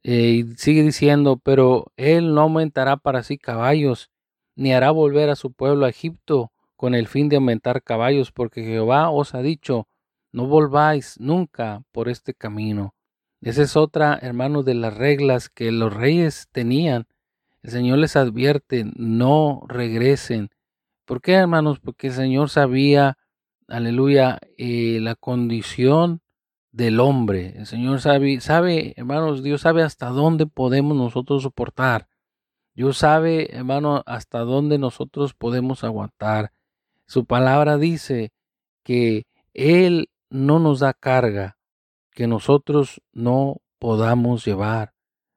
Eh, 0.04 0.46
y 0.46 0.56
sigue 0.56 0.84
diciendo, 0.84 1.40
pero 1.44 1.92
él 1.98 2.34
no 2.34 2.42
aumentará 2.42 2.98
para 2.98 3.24
sí 3.24 3.38
caballos, 3.38 4.10
ni 4.56 4.74
hará 4.74 4.92
volver 4.92 5.30
a 5.30 5.36
su 5.36 5.52
pueblo 5.52 5.86
a 5.86 5.90
Egipto 5.90 6.52
con 6.76 6.96
el 6.96 7.08
fin 7.08 7.30
de 7.30 7.36
aumentar 7.36 7.84
caballos, 7.84 8.32
porque 8.32 8.64
Jehová 8.64 9.10
os 9.10 9.36
ha 9.36 9.42
dicho, 9.42 9.88
no 10.32 10.48
volváis 10.48 11.20
nunca 11.20 11.84
por 11.92 12.08
este 12.08 12.34
camino. 12.34 12.96
Esa 13.42 13.64
es 13.64 13.76
otra, 13.76 14.18
hermano, 14.22 14.64
de 14.64 14.76
las 14.76 14.96
reglas 14.96 15.50
que 15.50 15.72
los 15.72 15.94
reyes 15.94 16.48
tenían. 16.52 17.08
El 17.64 17.72
Señor 17.72 18.00
les 18.00 18.16
advierte, 18.16 18.86
no 18.96 19.64
regresen. 19.68 20.50
¿Por 21.06 21.22
qué, 21.22 21.34
hermanos? 21.34 21.80
Porque 21.80 22.08
el 22.08 22.14
Señor 22.14 22.50
sabía 22.50 23.18
aleluya, 23.70 24.40
eh, 24.58 25.00
la 25.02 25.16
condición 25.16 26.22
del 26.72 27.00
hombre. 27.00 27.54
El 27.58 27.66
Señor 27.66 28.02
sabe, 28.02 28.40
sabe, 28.42 28.94
hermanos, 28.98 29.44
Dios 29.44 29.62
sabe 29.62 29.84
hasta 29.84 30.10
dónde 30.10 30.46
podemos 30.46 30.96
nosotros 30.96 31.44
soportar. 31.44 32.08
Dios 32.74 32.98
sabe, 32.98 33.56
hermano, 33.56 34.04
hasta 34.06 34.40
dónde 34.40 34.78
nosotros 34.78 35.34
podemos 35.34 35.84
aguantar. 35.84 36.52
Su 37.06 37.26
palabra 37.26 37.78
dice 37.78 38.32
que 38.84 39.26
Él 39.54 40.10
no 40.30 40.60
nos 40.60 40.80
da 40.80 40.94
carga 40.94 41.58
que 42.20 42.28
nosotros 42.28 43.02
no 43.14 43.62
podamos 43.80 44.44
llevar. 44.44 44.94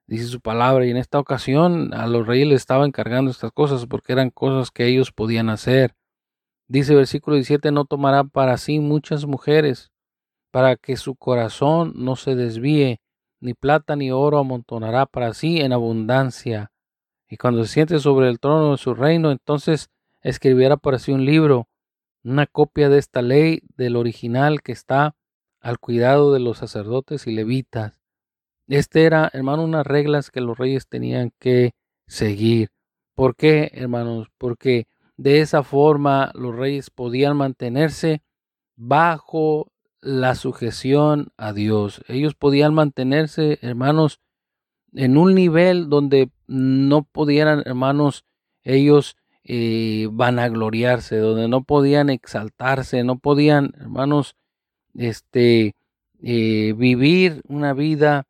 Dice 0.08 0.26
su 0.26 0.40
palabra, 0.40 0.84
y 0.84 0.90
en 0.90 0.96
esta 0.96 1.20
ocasión 1.20 1.94
a 1.94 2.08
los 2.08 2.26
reyes 2.26 2.48
les 2.48 2.56
estaba 2.56 2.84
encargando 2.84 3.30
estas 3.30 3.52
cosas 3.52 3.86
porque 3.86 4.12
eran 4.12 4.30
cosas 4.30 4.72
que 4.72 4.86
ellos 4.86 5.12
podían 5.12 5.48
hacer. 5.48 5.94
Dice 6.66 6.96
versículo 6.96 7.36
17, 7.36 7.70
no 7.70 7.84
tomará 7.84 8.24
para 8.24 8.56
sí 8.58 8.80
muchas 8.80 9.26
mujeres, 9.26 9.91
para 10.52 10.76
que 10.76 10.96
su 10.96 11.16
corazón 11.16 11.94
no 11.96 12.14
se 12.14 12.36
desvíe, 12.36 13.00
ni 13.40 13.54
plata 13.54 13.96
ni 13.96 14.12
oro 14.12 14.38
amontonará 14.38 15.06
para 15.06 15.34
sí 15.34 15.60
en 15.60 15.72
abundancia. 15.72 16.70
Y 17.28 17.38
cuando 17.38 17.64
se 17.64 17.72
siente 17.72 17.98
sobre 17.98 18.28
el 18.28 18.38
trono 18.38 18.72
de 18.72 18.76
su 18.76 18.94
reino, 18.94 19.32
entonces 19.32 19.88
escribirá 20.20 20.76
para 20.76 20.98
sí 20.98 21.10
un 21.10 21.24
libro, 21.24 21.68
una 22.22 22.46
copia 22.46 22.90
de 22.90 22.98
esta 22.98 23.22
ley 23.22 23.62
del 23.76 23.96
original 23.96 24.62
que 24.62 24.72
está 24.72 25.16
al 25.58 25.78
cuidado 25.78 26.32
de 26.34 26.40
los 26.40 26.58
sacerdotes 26.58 27.26
y 27.26 27.32
levitas. 27.32 27.98
Este 28.68 29.04
era, 29.04 29.30
hermano, 29.32 29.64
unas 29.64 29.86
reglas 29.86 30.30
que 30.30 30.42
los 30.42 30.58
reyes 30.58 30.86
tenían 30.86 31.32
que 31.38 31.72
seguir. 32.06 32.68
¿Por 33.14 33.36
qué, 33.36 33.70
hermanos? 33.72 34.28
Porque 34.36 34.86
de 35.16 35.40
esa 35.40 35.62
forma 35.62 36.30
los 36.34 36.54
reyes 36.54 36.90
podían 36.90 37.38
mantenerse 37.38 38.22
bajo 38.76 39.71
la 40.02 40.34
sujeción 40.34 41.32
a 41.36 41.52
Dios. 41.52 42.02
Ellos 42.08 42.34
podían 42.34 42.74
mantenerse, 42.74 43.58
hermanos, 43.62 44.20
en 44.92 45.16
un 45.16 45.34
nivel 45.34 45.88
donde 45.88 46.30
no 46.46 47.04
pudieran, 47.04 47.62
hermanos, 47.64 48.26
ellos 48.64 49.16
eh, 49.44 50.08
vanagloriarse, 50.10 51.16
donde 51.16 51.48
no 51.48 51.64
podían 51.64 52.10
exaltarse, 52.10 53.02
no 53.04 53.18
podían, 53.18 53.72
hermanos, 53.80 54.36
este, 54.94 55.74
eh, 56.20 56.74
vivir 56.76 57.42
una 57.48 57.72
vida 57.72 58.26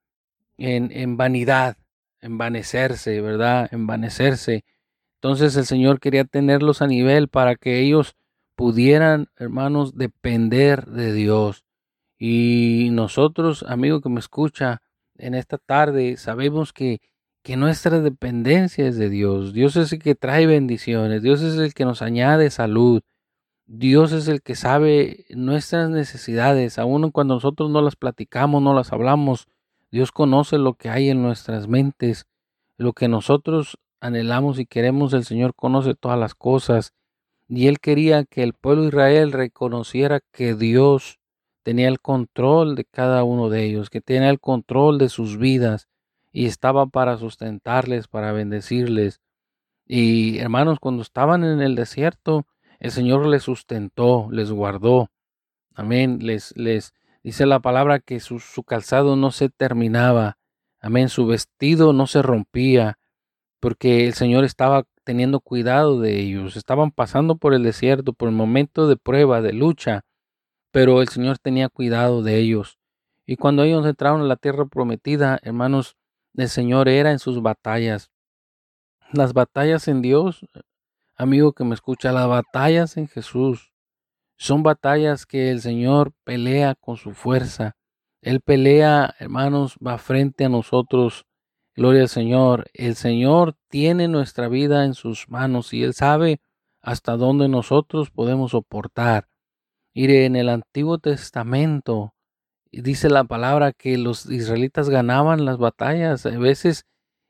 en, 0.59 0.93
en 0.93 1.17
vanidad, 1.17 1.77
envanecerse, 2.21 3.21
¿verdad? 3.21 3.69
Envanecerse. 3.73 4.65
Entonces 5.17 5.57
el 5.57 5.67
Señor 5.67 6.01
quería 6.01 6.25
tenerlos 6.25 6.83
a 6.83 6.87
nivel 6.87 7.29
para 7.29 7.57
que 7.57 7.81
ellos 7.81 8.15
pudieran, 8.55 9.29
hermanos, 9.37 9.97
depender 9.97 10.87
de 10.87 11.13
Dios. 11.13 11.62
Y 12.25 12.91
nosotros, 12.93 13.65
amigo 13.67 14.01
que 14.01 14.09
me 14.09 14.21
escucha 14.21 14.81
en 15.19 15.35
esta 15.35 15.59
tarde, 15.59 16.17
sabemos 16.17 16.73
que, 16.73 17.01
que 17.43 17.57
nuestra 17.57 17.99
dependencia 17.99 18.87
es 18.87 18.97
de 18.97 19.11
Dios. 19.11 19.53
Dios 19.53 19.75
es 19.75 19.93
el 19.93 19.99
que 19.99 20.15
trae 20.15 20.47
bendiciones. 20.47 21.25
Dios 21.25 21.43
es 21.43 21.59
el 21.59 21.75
que 21.75 21.85
nos 21.85 22.01
añade 22.01 22.51
salud. 22.51 23.03
Dios 23.67 24.13
es 24.13 24.29
el 24.29 24.41
que 24.41 24.55
sabe 24.55 25.25
nuestras 25.31 25.91
necesidades. 25.91 26.79
Aun 26.79 27.11
cuando 27.11 27.35
nosotros 27.35 27.71
no 27.71 27.83
las 27.83 27.97
platicamos, 27.97 28.63
no 28.63 28.73
las 28.73 28.93
hablamos, 28.93 29.49
Dios 29.91 30.13
conoce 30.13 30.59
lo 30.59 30.75
que 30.75 30.91
hay 30.91 31.11
en 31.11 31.23
nuestras 31.23 31.67
mentes, 31.67 32.27
lo 32.77 32.93
que 32.93 33.09
nosotros 33.09 33.79
anhelamos 33.99 34.61
y 34.61 34.67
queremos, 34.67 35.13
el 35.13 35.25
Señor 35.25 35.57
conoce 35.57 35.97
todas 35.97 36.21
las 36.21 36.37
cosas. 36.37 36.93
Y 37.49 37.67
Él 37.67 37.81
quería 37.81 38.23
que 38.23 38.45
el 38.45 38.53
pueblo 38.53 38.83
de 38.83 38.89
Israel 38.91 39.33
reconociera 39.33 40.21
que 40.31 40.55
Dios 40.55 41.19
tenía 41.63 41.89
el 41.89 42.01
control 42.01 42.75
de 42.75 42.85
cada 42.85 43.25
uno 43.25 43.49
de 43.49 43.65
ellos, 43.65 43.91
que 43.91 44.01
tenía 44.01 44.31
el 44.31 44.41
control 44.41 44.99
de 44.99 45.09
sus 45.09 45.39
vidas 45.39 45.89
y 46.33 46.47
estaba 46.47 46.87
para 46.87 47.17
sustentarles, 47.19 48.09
para 48.09 48.33
bendecirles. 48.33 49.21
Y 49.87 50.39
hermanos, 50.39 50.79
cuando 50.81 51.03
estaban 51.03 51.45
en 51.45 51.61
el 51.61 51.75
desierto, 51.75 52.47
el 52.81 52.91
Señor 52.91 53.27
les 53.27 53.43
sustentó, 53.43 54.29
les 54.31 54.51
guardó. 54.51 55.11
Amén. 55.75 56.19
Les, 56.21 56.57
les 56.57 56.95
Dice 57.23 57.47
la 57.47 57.61
palabra 57.61 58.01
que 58.01 58.19
su, 58.19 58.41
su 58.41 58.65
calzado 58.65 59.15
no 59.15 59.31
se 59.31 59.49
terminaba. 59.49 60.39
Amén. 60.81 61.09
Su 61.09 61.27
vestido 61.27 61.93
no 61.93 62.09
se 62.09 62.21
rompía 62.21 62.99
porque 63.61 64.07
el 64.07 64.15
Señor 64.15 64.45
estaba 64.45 64.85
teniendo 65.05 65.39
cuidado 65.39 66.01
de 66.01 66.19
ellos. 66.19 66.57
Estaban 66.57 66.91
pasando 66.91 67.37
por 67.37 67.55
el 67.55 67.63
desierto, 67.63 68.13
por 68.13 68.29
el 68.29 68.35
momento 68.35 68.89
de 68.89 68.97
prueba, 68.97 69.41
de 69.41 69.53
lucha, 69.53 70.05
pero 70.73 71.01
el 71.01 71.09
Señor 71.09 71.39
tenía 71.39 71.69
cuidado 71.69 72.23
de 72.23 72.39
ellos. 72.39 72.79
Y 73.25 73.37
cuando 73.37 73.63
ellos 73.63 73.87
entraron 73.87 74.23
a 74.23 74.25
la 74.25 74.37
tierra 74.37 74.67
prometida, 74.67 75.39
hermanos, 75.43 75.97
el 76.35 76.49
Señor 76.49 76.89
era 76.89 77.13
en 77.13 77.21
sus 77.21 77.41
batallas. 77.41 78.11
Las 79.13 79.33
batallas 79.33 79.87
en 79.87 80.03
Dios, 80.03 80.45
amigo 81.15 81.53
que 81.53 81.65
me 81.65 81.75
escucha, 81.75 82.11
las 82.11 82.27
batallas 82.27 82.97
en 82.97 83.07
Jesús 83.07 83.73
son 84.37 84.65
batallas 84.65 85.27
que 85.27 85.51
el 85.51 85.61
Señor 85.61 86.13
pelea 86.25 86.75
con 86.75 86.97
su 86.97 87.13
fuerza. 87.13 87.77
Él 88.23 88.41
pelea, 88.41 89.15
hermanos, 89.21 89.77
va 89.87 89.99
frente 89.99 90.45
a 90.45 90.49
nosotros 90.49 91.27
Gloria 91.75 92.03
al 92.03 92.09
Señor. 92.09 92.71
El 92.75 92.97
Señor 92.97 93.57
tiene 93.69 94.07
nuestra 94.07 94.49
vida 94.49 94.85
en 94.85 94.95
sus 94.95 95.29
manos 95.29 95.73
y 95.73 95.83
Él 95.83 95.95
sabe 95.95 96.41
hasta 96.83 97.17
dónde 97.17 97.49
nosotros 97.49 98.11
podemos 98.11 98.51
soportar. 98.51 99.29
Mire, 99.95 100.25
en 100.25 100.37
el 100.37 100.49
Antiguo 100.49 100.99
Testamento 100.99 102.15
dice 102.73 103.11
la 103.11 103.25
palabra 103.25 103.73
que 103.73 103.99
los 103.99 104.27
israelitas 104.31 104.89
ganaban 104.89 105.45
las 105.45 105.59
batallas. 105.59 106.25
A 106.25 106.39
veces 106.39 106.87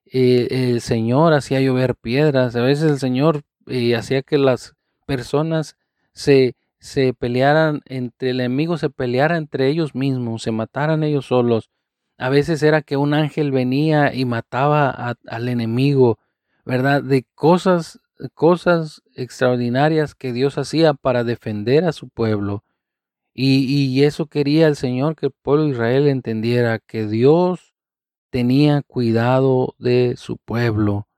eh, 0.06 0.46
el 0.50 0.80
Señor 0.80 1.32
hacía 1.32 1.60
llover 1.60 1.96
piedras, 1.96 2.54
a 2.54 2.62
veces 2.62 2.90
el 2.90 2.98
Señor 2.98 3.42
eh, 3.66 3.96
hacía 3.96 4.22
que 4.22 4.38
las 4.38 4.74
personas 5.06 5.76
se, 6.12 6.54
se 6.78 7.14
pelearan 7.14 7.80
entre 7.86 8.30
el 8.30 8.40
enemigo, 8.40 8.78
se 8.78 8.90
peleara 8.90 9.36
entre 9.36 9.68
ellos 9.68 9.94
mismos, 9.94 10.42
se 10.42 10.52
mataran 10.52 11.02
ellos 11.02 11.26
solos. 11.26 11.70
A 12.18 12.28
veces 12.28 12.62
era 12.62 12.82
que 12.82 12.96
un 12.96 13.14
ángel 13.14 13.50
venía 13.50 14.14
y 14.14 14.24
mataba 14.24 15.16
al 15.26 15.48
enemigo, 15.48 16.18
¿verdad? 16.64 17.02
De 17.02 17.26
cosas, 17.34 17.98
cosas 18.34 19.02
extraordinarias 19.14 20.14
que 20.14 20.32
Dios 20.32 20.58
hacía 20.58 20.94
para 20.94 21.24
defender 21.24 21.84
a 21.84 21.92
su 21.92 22.08
pueblo. 22.08 22.64
Y, 23.34 23.64
y 23.64 24.04
eso 24.04 24.26
quería 24.26 24.66
el 24.66 24.76
Señor 24.76 25.16
que 25.16 25.26
el 25.26 25.32
pueblo 25.32 25.64
de 25.64 25.70
Israel 25.70 26.08
entendiera, 26.08 26.78
que 26.78 27.06
Dios 27.06 27.74
tenía 28.30 28.82
cuidado 28.82 29.74
de 29.78 30.14
su 30.16 30.38
pueblo. 30.38 31.08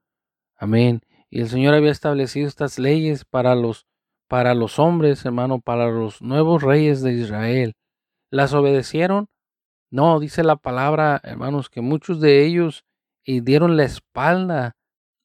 Amén. 0.57 1.01
Y 1.29 1.41
el 1.41 1.49
Señor 1.49 1.73
había 1.73 1.91
establecido 1.91 2.47
estas 2.47 2.79
leyes 2.79 3.25
para 3.25 3.55
los, 3.55 3.87
para 4.27 4.53
los 4.53 4.79
hombres, 4.79 5.25
hermano, 5.25 5.59
para 5.59 5.89
los 5.89 6.21
nuevos 6.21 6.63
reyes 6.63 7.01
de 7.01 7.13
Israel. 7.13 7.75
¿Las 8.29 8.53
obedecieron? 8.53 9.27
No, 9.91 10.19
dice 10.19 10.43
la 10.43 10.57
palabra, 10.57 11.21
hermanos, 11.23 11.69
que 11.69 11.81
muchos 11.81 12.19
de 12.19 12.45
ellos 12.45 12.83
eh, 13.23 13.41
dieron 13.41 13.77
la 13.77 13.83
espalda 13.83 14.75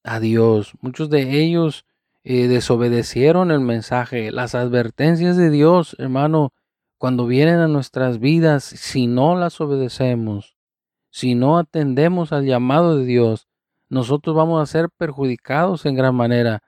a 0.05 0.21
Dios. 0.21 0.73
Muchos 0.81 1.11
de 1.11 1.43
ellos 1.43 1.85
eh, 2.25 2.49
desobedecieron 2.49 3.51
el 3.51 3.61
mensaje. 3.61 4.31
Las 4.31 4.55
advertencias 4.55 5.37
de 5.37 5.51
Dios, 5.51 5.97
hermano, 5.99 6.53
cuando 6.99 7.27
vienen 7.27 7.61
a 7.61 7.69
nuestras 7.69 8.19
vidas, 8.19 8.65
si 8.65 9.07
no 9.07 9.37
las 9.37 9.61
obedecemos, 9.61 10.57
si 11.11 11.35
no 11.35 11.59
atendemos 11.59 12.33
al 12.33 12.45
llamado 12.45 12.99
de 12.99 13.07
Dios, 13.07 13.49
nosotros 13.89 14.37
vamos 14.37 14.63
a 14.63 14.71
ser 14.71 14.91
perjudicados 14.91 15.87
en 15.87 15.95
gran 15.95 16.15
manera. 16.15 16.63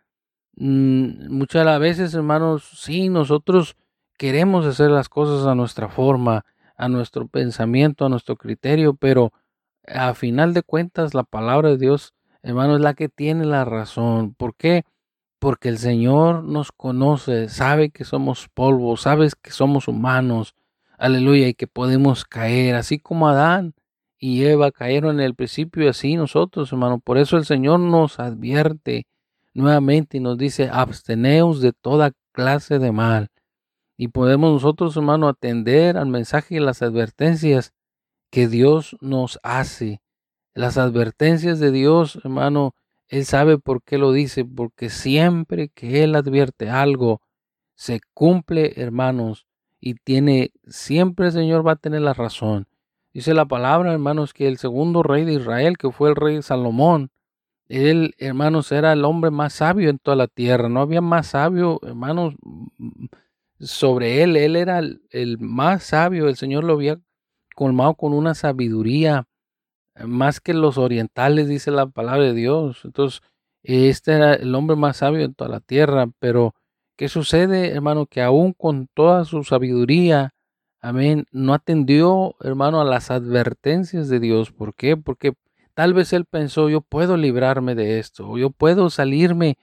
Mm, 0.57 1.29
muchas 1.31 1.61
de 1.61 1.65
las 1.67 1.81
veces, 1.81 2.15
hermanos, 2.15 2.69
sí, 2.77 3.09
nosotros 3.09 3.77
queremos 4.19 4.67
hacer 4.67 4.91
las 4.91 5.09
cosas 5.09 5.47
a 5.47 5.55
nuestra 5.55 5.89
forma, 5.89 6.45
a 6.77 6.89
nuestro 6.89 7.29
pensamiento, 7.29 8.07
a 8.07 8.09
nuestro 8.09 8.37
criterio, 8.37 8.95
pero 8.95 9.33
a 9.87 10.15
final 10.15 10.55
de 10.55 10.63
cuentas 10.63 11.15
la 11.15 11.25
palabra 11.25 11.71
de 11.71 11.79
Dios, 11.79 12.15
hermano, 12.43 12.77
es 12.77 12.83
la 12.83 12.95
que 12.95 13.09
tiene 13.09 13.45
la 13.45 13.65
razón. 13.65 14.35
¿Por 14.35 14.55
qué? 14.57 14.85
Porque 15.39 15.69
el 15.69 15.79
Señor 15.79 16.45
nos 16.45 16.73
conoce, 16.73 17.49
sabe 17.49 17.91
que 17.91 18.05
somos 18.05 18.49
polvo, 18.53 18.97
sabe 18.97 19.29
que 19.43 19.51
somos 19.51 19.89
humanos, 19.89 20.55
aleluya, 20.99 21.49
y 21.49 21.55
que 21.55 21.67
podemos 21.67 22.25
caer, 22.25 22.75
así 22.77 22.99
como 22.99 23.29
Adán 23.29 23.75
y 24.19 24.45
Eva 24.45 24.71
cayeron 24.71 25.19
en 25.19 25.27
el 25.27 25.35
principio 25.35 25.85
y 25.85 25.89
así 25.89 26.15
nosotros, 26.17 26.73
hermano. 26.73 27.01
Por 27.01 27.19
eso 27.19 27.37
el 27.37 27.45
Señor 27.45 27.81
nos 27.81 28.21
advierte 28.21 29.07
nuevamente 29.55 30.19
y 30.19 30.21
nos 30.21 30.39
dice, 30.39 30.69
absteneos 30.73 31.61
de 31.61 31.73
toda 31.73 32.13
clase 32.33 32.79
de 32.79 32.93
mal. 32.93 33.31
Y 33.97 34.09
podemos 34.09 34.53
nosotros, 34.53 34.97
hermano, 34.97 35.29
atender 35.29 35.97
al 35.97 36.07
mensaje 36.07 36.57
y 36.57 36.61
las 36.61 36.83
advertencias 36.83 37.73
que 38.31 38.49
Dios 38.49 38.97
nos 39.01 39.39
hace. 39.43 40.02
Las 40.55 40.79
advertencias 40.79 41.61
de 41.61 41.71
Dios, 41.71 42.19
hermano, 42.25 42.75
Él 43.09 43.25
sabe 43.25 43.59
por 43.59 43.83
qué 43.83 43.99
lo 43.99 44.13
dice, 44.13 44.45
porque 44.45 44.91
siempre 44.91 45.69
que 45.69 46.05
Él 46.05 46.15
advierte 46.15 46.71
algo, 46.71 47.21
se 47.75 48.01
cumple, 48.15 48.75
hermanos, 48.77 49.47
y 49.81 49.95
tiene, 49.95 50.53
siempre 50.67 51.27
el 51.27 51.33
Señor 51.33 51.67
va 51.67 51.73
a 51.73 51.77
tener 51.77 52.03
la 52.03 52.15
razón. 52.15 52.69
Dice 53.13 53.35
la 53.35 53.47
palabra, 53.47 53.93
hermanos, 53.93 54.33
que 54.33 54.49
el 54.49 54.59
segundo 54.59 55.03
rey 55.03 55.25
de 55.25 55.35
Israel, 55.35 55.77
que 55.77 55.91
fue 55.91 56.11
el 56.11 56.17
rey 56.17 56.41
Salomón, 56.43 57.11
él, 57.73 58.15
hermanos, 58.19 58.71
era 58.71 58.93
el 58.93 59.03
hombre 59.05 59.31
más 59.31 59.55
sabio 59.55 59.89
en 59.89 59.99
toda 59.99 60.15
la 60.15 60.27
tierra. 60.29 60.69
No 60.69 60.81
había 60.81 61.01
más 61.01 61.29
sabio, 61.29 61.81
hermanos, 61.83 62.35
sobre 63.59 64.23
él. 64.23 64.37
Él 64.37 64.57
era 64.57 64.79
el, 64.79 65.39
más 65.41 65.85
sabio. 65.85 66.29
El 66.29 66.37
Señor 66.37 66.65
lo 66.65 66.75
había 66.75 67.01
colmado 67.55 67.95
con 67.95 68.13
una 68.13 68.35
sabiduría 68.35 69.27
más 69.97 70.41
que 70.41 70.55
los 70.55 70.79
orientales, 70.79 71.49
dice 71.49 71.71
la 71.71 71.87
palabra 71.87 72.25
de 72.25 72.35
Dios. 72.35 72.83
Entonces, 72.85 73.23
este 73.63 74.13
era 74.13 74.35
el 74.35 74.55
hombre 74.55 74.77
más 74.77 74.99
sabio 74.99 75.25
en 75.25 75.35
toda 75.35 75.51
la 75.51 75.61
tierra. 75.61 76.09
Pero, 76.19 76.55
¿qué 76.97 77.09
sucede, 77.09 77.71
hermano? 77.71 78.07
Que 78.07 78.23
aún 78.23 78.53
con 78.53 78.89
toda 78.95 79.25
su 79.25 79.45
sabiduría, 79.45 80.35
amén, 80.81 81.27
no 81.33 81.55
atendió, 81.55 82.37
hermano, 82.41 82.81
a 82.81 82.85
las 82.85 83.11
advertencias 83.11 84.09
de 84.09 84.21
Dios. 84.21 84.53
¿Por 84.53 84.75
qué? 84.75 84.97
Porque 84.97 85.35
tal 85.75 85.95
vez 85.95 86.13
él 86.13 86.25
pensó, 86.27 86.69
yo 86.69 86.81
puedo 86.83 87.17
librarme 87.17 87.75
de 87.75 87.99
esto, 87.99 88.29
o 88.29 88.39
yo 88.39 88.51
puedo 88.51 88.91
salirme 88.91 89.59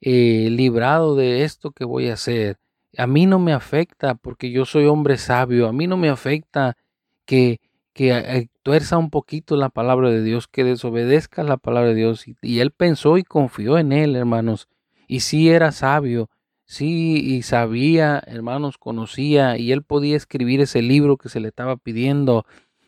eh, 0.00 0.48
librado 0.50 1.16
de 1.16 1.44
esto 1.44 1.72
que 1.72 1.84
voy 1.84 2.08
a 2.08 2.14
hacer 2.14 2.58
a 2.96 3.06
mí 3.06 3.26
no 3.26 3.38
me 3.38 3.52
afecta 3.52 4.14
porque 4.14 4.50
yo 4.50 4.64
soy 4.64 4.86
hombre 4.86 5.16
sabio, 5.16 5.68
a 5.68 5.72
mí 5.72 5.86
no 5.86 5.96
me 5.96 6.08
afecta 6.08 6.76
que, 7.24 7.60
que 7.92 8.10
eh, 8.10 8.48
tuerza 8.62 8.98
un 8.98 9.10
poquito 9.10 9.56
la 9.56 9.68
palabra 9.68 10.10
de 10.10 10.22
Dios, 10.22 10.48
que 10.48 10.64
desobedezca 10.64 11.42
la 11.42 11.56
palabra 11.56 11.90
de 11.90 11.96
Dios. 11.96 12.24
Y, 12.42 12.60
él 12.60 12.70
pensó 12.70 13.18
y 13.18 13.24
confió 13.24 13.78
en 13.78 13.92
él, 13.92 14.16
hermanos. 14.16 14.68
Y 15.08 15.20
sí 15.20 15.50
era 15.50 15.72
sabio, 15.72 16.30
sí 16.64 17.20
y 17.22 17.42
sabía, 17.42 18.22
hermanos, 18.26 18.78
conocía 18.78 19.58
y 19.58 19.72
él 19.72 19.82
podía 19.82 20.16
escribir 20.16 20.60
ese 20.60 20.82
libro 20.82 21.16
que 21.18 21.28
se 21.28 21.40
le 21.40 21.48
estaba 21.48 21.76
pidiendo. 21.76 22.46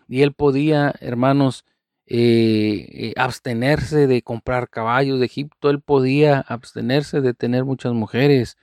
Y 0.09 0.23
él 0.23 0.33
podía, 0.33 0.95
hermanos, 1.01 1.65
eh, 2.07 2.87
eh, 2.93 3.15
abstenerse 3.17 4.07
de 4.07 4.23
comprar 4.23 4.69
caballos 4.69 5.21
de 5.21 5.27
Egipto, 5.27 5.71
él 5.71 5.81
podía 5.81 6.41
abstenerse 6.41 7.23
de 7.23 7.33
tener 7.33 7.65
muchas 7.65 7.95
mujeres, 7.95 8.59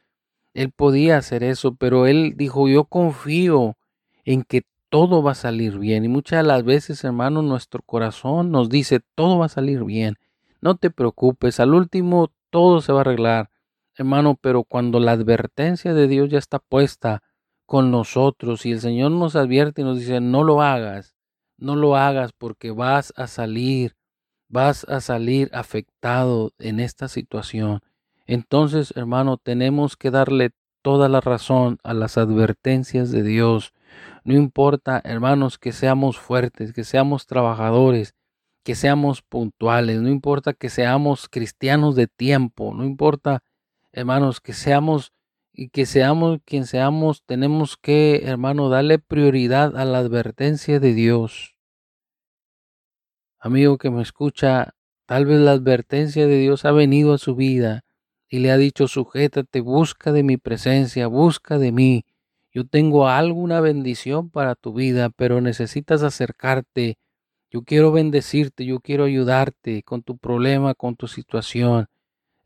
él 0.53 0.71
podía 0.71 1.17
hacer 1.17 1.43
eso, 1.43 1.75
pero 1.75 2.05
él 2.07 2.33
dijo, 2.35 2.67
yo 2.67 2.85
confío 2.85 3.77
en 4.25 4.43
que 4.43 4.63
todo 4.91 5.23
va 5.23 5.31
a 5.31 5.35
salir 5.35 5.79
bien. 5.79 6.03
Y 6.03 6.09
muchas 6.09 6.43
de 6.43 6.47
las 6.47 6.63
veces, 6.63 7.03
hermano, 7.05 7.41
nuestro 7.41 7.81
corazón 7.81 8.51
nos 8.51 8.67
dice, 8.69 8.99
todo 9.15 9.39
va 9.39 9.45
a 9.45 9.49
salir 9.49 9.85
bien. 9.85 10.17
No 10.59 10.75
te 10.75 10.91
preocupes, 10.91 11.61
al 11.61 11.73
último 11.73 12.29
todo 12.49 12.81
se 12.81 12.91
va 12.91 12.99
a 12.99 13.01
arreglar, 13.01 13.49
hermano, 13.95 14.37
pero 14.39 14.65
cuando 14.65 14.99
la 14.99 15.13
advertencia 15.13 15.93
de 15.93 16.09
Dios 16.09 16.29
ya 16.29 16.37
está 16.37 16.59
puesta 16.59 17.23
con 17.65 17.89
nosotros 17.89 18.65
y 18.65 18.73
el 18.73 18.81
Señor 18.81 19.11
nos 19.11 19.37
advierte 19.37 19.81
y 19.81 19.85
nos 19.85 19.97
dice, 19.97 20.19
no 20.19 20.43
lo 20.43 20.61
hagas, 20.61 21.15
no 21.57 21.77
lo 21.77 21.95
hagas 21.95 22.33
porque 22.33 22.71
vas 22.71 23.13
a 23.15 23.27
salir, 23.27 23.95
vas 24.49 24.83
a 24.89 24.99
salir 24.99 25.49
afectado 25.53 26.51
en 26.59 26.81
esta 26.81 27.07
situación. 27.07 27.79
Entonces, 28.27 28.93
hermano, 28.97 29.37
tenemos 29.37 29.95
que 29.95 30.11
darle 30.11 30.51
toda 30.81 31.07
la 31.07 31.21
razón 31.21 31.77
a 31.81 31.93
las 31.93 32.17
advertencias 32.17 33.09
de 33.09 33.23
Dios. 33.23 33.73
No 34.23 34.35
importa, 34.35 35.01
hermanos, 35.03 35.57
que 35.57 35.71
seamos 35.71 36.19
fuertes, 36.19 36.73
que 36.73 36.83
seamos 36.83 37.25
trabajadores, 37.25 38.13
que 38.63 38.75
seamos 38.75 39.21
puntuales, 39.21 40.01
no 40.01 40.09
importa 40.09 40.53
que 40.53 40.69
seamos 40.69 41.27
cristianos 41.27 41.95
de 41.95 42.07
tiempo, 42.07 42.73
no 42.73 42.85
importa, 42.85 43.43
hermanos, 43.91 44.39
que 44.39 44.53
seamos 44.53 45.11
y 45.53 45.69
que 45.69 45.85
seamos 45.85 46.39
quien 46.45 46.65
seamos, 46.65 47.23
tenemos 47.25 47.77
que, 47.77 48.21
hermano, 48.25 48.69
darle 48.69 48.99
prioridad 48.99 49.75
a 49.75 49.85
la 49.85 49.97
advertencia 49.97 50.79
de 50.79 50.93
Dios. 50.93 51.57
Amigo 53.39 53.77
que 53.77 53.89
me 53.89 54.01
escucha, 54.01 54.75
tal 55.07 55.25
vez 55.25 55.39
la 55.39 55.51
advertencia 55.51 56.27
de 56.27 56.37
Dios 56.37 56.63
ha 56.63 56.71
venido 56.71 57.13
a 57.13 57.17
su 57.17 57.35
vida 57.35 57.83
y 58.29 58.39
le 58.39 58.51
ha 58.51 58.57
dicho, 58.57 58.87
sujétate, 58.87 59.59
busca 59.59 60.11
de 60.11 60.23
mi 60.23 60.37
presencia, 60.37 61.07
busca 61.07 61.57
de 61.57 61.71
mí. 61.71 62.05
Yo 62.53 62.65
tengo 62.65 63.07
alguna 63.07 63.61
bendición 63.61 64.29
para 64.29 64.55
tu 64.55 64.73
vida, 64.73 65.09
pero 65.09 65.39
necesitas 65.39 66.03
acercarte. 66.03 66.97
Yo 67.49 67.63
quiero 67.63 67.91
bendecirte, 67.91 68.65
yo 68.65 68.79
quiero 68.81 69.05
ayudarte 69.05 69.83
con 69.83 70.03
tu 70.03 70.17
problema, 70.17 70.73
con 70.73 70.95
tu 70.95 71.07
situación. 71.07 71.87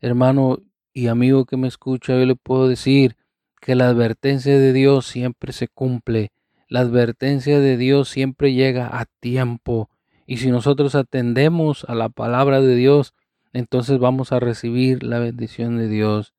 Hermano 0.00 0.58
y 0.92 1.08
amigo 1.08 1.44
que 1.44 1.56
me 1.56 1.66
escucha, 1.66 2.14
yo 2.14 2.24
le 2.24 2.36
puedo 2.36 2.68
decir 2.68 3.16
que 3.60 3.74
la 3.74 3.88
advertencia 3.88 4.58
de 4.58 4.72
Dios 4.72 5.06
siempre 5.06 5.52
se 5.52 5.66
cumple. 5.66 6.30
La 6.68 6.80
advertencia 6.80 7.58
de 7.58 7.76
Dios 7.76 8.08
siempre 8.08 8.52
llega 8.52 8.98
a 8.98 9.06
tiempo. 9.20 9.90
Y 10.24 10.36
si 10.36 10.50
nosotros 10.50 10.94
atendemos 10.94 11.84
a 11.88 11.94
la 11.96 12.08
palabra 12.08 12.60
de 12.60 12.76
Dios, 12.76 13.14
entonces 13.52 13.98
vamos 13.98 14.30
a 14.32 14.38
recibir 14.38 15.02
la 15.02 15.18
bendición 15.18 15.78
de 15.78 15.88
Dios. 15.88 16.35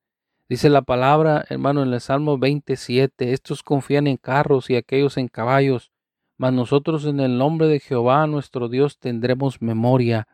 Dice 0.48 0.70
la 0.70 0.80
palabra, 0.80 1.44
hermano, 1.50 1.82
en 1.82 1.92
el 1.92 2.00
Salmo 2.00 2.38
27, 2.38 3.34
estos 3.34 3.62
confían 3.62 4.06
en 4.06 4.16
carros 4.16 4.70
y 4.70 4.76
aquellos 4.76 5.18
en 5.18 5.28
caballos, 5.28 5.90
mas 6.38 6.54
nosotros 6.54 7.04
en 7.04 7.20
el 7.20 7.36
nombre 7.36 7.66
de 7.66 7.80
Jehová 7.80 8.26
nuestro 8.26 8.70
Dios 8.70 8.98
tendremos 8.98 9.60
memoria. 9.60 10.26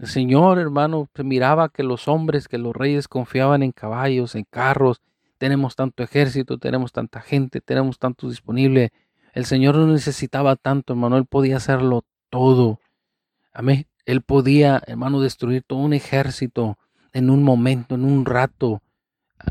El 0.00 0.08
Señor, 0.08 0.58
hermano, 0.58 1.08
miraba 1.22 1.68
que 1.68 1.84
los 1.84 2.08
hombres, 2.08 2.48
que 2.48 2.58
los 2.58 2.74
reyes 2.74 3.06
confiaban 3.06 3.62
en 3.62 3.70
caballos, 3.70 4.34
en 4.34 4.44
carros, 4.50 5.00
tenemos 5.38 5.76
tanto 5.76 6.02
ejército, 6.02 6.58
tenemos 6.58 6.90
tanta 6.90 7.20
gente, 7.20 7.60
tenemos 7.60 8.00
tanto 8.00 8.28
disponible. 8.28 8.92
El 9.32 9.44
Señor 9.44 9.76
no 9.76 9.86
necesitaba 9.86 10.56
tanto, 10.56 10.94
hermano, 10.94 11.18
Él 11.18 11.26
podía 11.26 11.58
hacerlo 11.58 12.04
todo. 12.30 12.80
Amén. 13.52 13.86
Él 14.06 14.22
podía, 14.22 14.82
hermano, 14.88 15.20
destruir 15.20 15.62
todo 15.64 15.78
un 15.78 15.92
ejército 15.92 16.78
en 17.12 17.30
un 17.30 17.44
momento, 17.44 17.94
en 17.94 18.04
un 18.04 18.24
rato. 18.24 18.82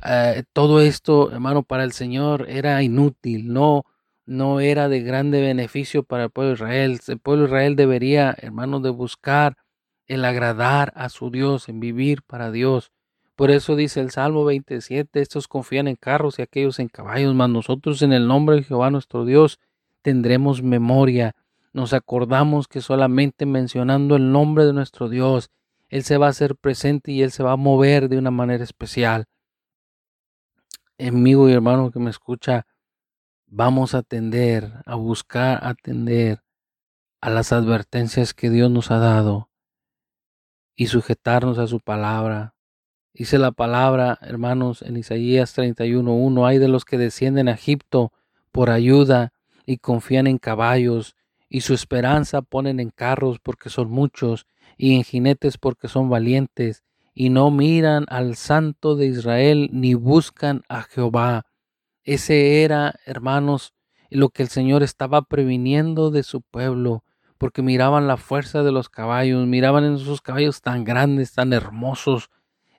Eh, 0.06 0.43
todo 0.54 0.82
esto, 0.82 1.32
hermano, 1.32 1.63
para 1.63 1.84
el 1.84 1.91
Señor 1.91 2.45
era 2.49 2.82
inútil, 2.82 3.51
no, 3.51 3.86
no 4.25 4.60
era 4.60 4.89
de 4.89 5.01
grande 5.01 5.41
beneficio 5.41 6.04
para 6.04 6.25
el 6.25 6.30
pueblo 6.30 6.49
de 6.49 6.56
Israel. 6.56 6.99
El 7.08 7.19
pueblo 7.19 7.43
de 7.43 7.49
Israel 7.49 7.75
debería, 7.75 8.36
hermano, 8.39 8.80
de 8.80 8.89
buscar 8.89 9.58
el 10.08 10.25
agradar 10.25 10.91
a 10.95 11.10
su 11.10 11.30
Dios, 11.32 11.69
en 11.69 11.80
vivir 11.80 12.21
para 12.23 12.51
Dios. 12.51 12.91
Por 13.36 13.49
eso 13.49 13.75
dice 13.75 14.01
el 14.01 14.12
Salmo 14.12 14.45
27, 14.45 15.21
estos 15.21 15.47
confían 15.47 15.88
en 15.88 15.95
carros 15.95 16.38
y 16.38 16.41
aquellos 16.41 16.80
en 16.80 16.89
caballos, 16.89 17.34
mas 17.34 17.49
nosotros 17.49 18.01
en 18.01 18.13
el 18.13 18.27
nombre 18.27 18.58
de 18.58 18.63
Jehová 18.63 18.91
nuestro 18.91 19.25
Dios 19.25 19.60
tendremos 20.01 20.62
memoria. 20.62 21.36
Nos 21.73 21.93
acordamos 21.93 22.67
que 22.67 22.82
solamente 22.82 23.45
mencionando 23.45 24.15
el 24.15 24.32
nombre 24.32 24.65
de 24.65 24.73
nuestro 24.73 25.10
Dios, 25.10 25.49
Él 25.89 26.04
se 26.04 26.17
va 26.17 26.27
a 26.27 26.32
hacer 26.32 26.56
presente 26.56 27.12
y 27.12 27.21
Él 27.21 27.32
se 27.32 27.43
va 27.43 27.54
a 27.54 27.58
mover 27.58 28.10
de 28.10 28.17
una 28.17 28.32
manera 28.32 28.63
especial 28.63 29.25
amigo 31.07 31.49
y 31.49 31.53
hermano 31.53 31.91
que 31.91 31.99
me 31.99 32.09
escucha, 32.09 32.65
vamos 33.47 33.93
a 33.93 33.99
atender, 33.99 34.71
a 34.85 34.95
buscar 34.95 35.59
atender 35.65 36.41
a 37.21 37.29
las 37.29 37.51
advertencias 37.51 38.33
que 38.33 38.49
Dios 38.49 38.71
nos 38.71 38.91
ha 38.91 38.97
dado 38.97 39.49
y 40.75 40.87
sujetarnos 40.87 41.59
a 41.59 41.67
su 41.67 41.79
palabra. 41.79 42.55
Dice 43.13 43.37
la 43.37 43.51
palabra, 43.51 44.17
hermanos, 44.21 44.81
en 44.81 44.97
Isaías 44.97 45.55
31.1, 45.57 46.47
hay 46.47 46.57
de 46.57 46.69
los 46.69 46.85
que 46.85 46.97
descienden 46.97 47.49
a 47.49 47.53
Egipto 47.53 48.13
por 48.51 48.69
ayuda 48.69 49.33
y 49.65 49.77
confían 49.77 50.27
en 50.27 50.37
caballos, 50.37 51.15
y 51.49 51.61
su 51.61 51.73
esperanza 51.73 52.41
ponen 52.41 52.79
en 52.79 52.89
carros 52.89 53.39
porque 53.39 53.69
son 53.69 53.91
muchos, 53.91 54.47
y 54.77 54.95
en 54.95 55.03
jinetes 55.03 55.57
porque 55.57 55.89
son 55.89 56.09
valientes, 56.09 56.83
y 57.13 57.30
no 57.30 57.52
miran 57.52 58.06
al 58.10 58.36
Santo 58.36 58.95
de 58.95 59.08
Israel 59.08 59.69
ni 59.71 59.93
buscan 59.93 60.63
a 60.69 60.84
Jehová. 60.84 61.45
Ese 62.04 62.63
era, 62.63 62.95
hermanos, 63.06 63.74
lo 64.10 64.30
que 64.30 64.43
el 64.43 64.50
Señor 64.50 64.84
estaba 64.84 65.21
previniendo 65.24 66.12
de 66.12 66.24
su 66.24 66.41
pueblo, 66.41 67.04
porque 67.38 67.62
miraban 67.62 68.08
la 68.08 68.17
fuerza 68.17 68.63
de 68.63 68.71
los 68.71 68.89
caballos, 68.89 69.47
miraban 69.47 69.84
en 69.84 69.95
esos 69.95 70.21
caballos 70.21 70.62
tan 70.62 70.84
grandes, 70.84 71.34
tan 71.34 71.54
hermosos, 71.54 72.30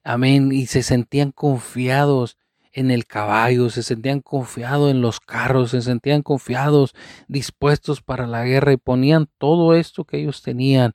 amén, 0.05 0.53
y 0.53 0.67
se 0.67 0.83
sentían 0.83 1.33
confiados 1.33 2.37
en 2.73 2.91
el 2.91 3.07
caballo, 3.07 3.71
se 3.71 3.83
sentían 3.83 4.21
confiados 4.21 4.91
en 4.91 5.03
los 5.03 5.21
carros, 5.21 5.71
se 5.71 5.83
sentían 5.83 6.23
confiados, 6.23 6.95
dispuestos 7.29 8.03
para 8.03 8.27
la 8.27 8.45
guerra 8.45 8.73
y 8.73 8.79
ponían 8.79 9.29
todo 9.39 9.75
esto 9.75 10.05
que 10.05 10.19
ellos 10.19 10.43
tenían, 10.43 10.93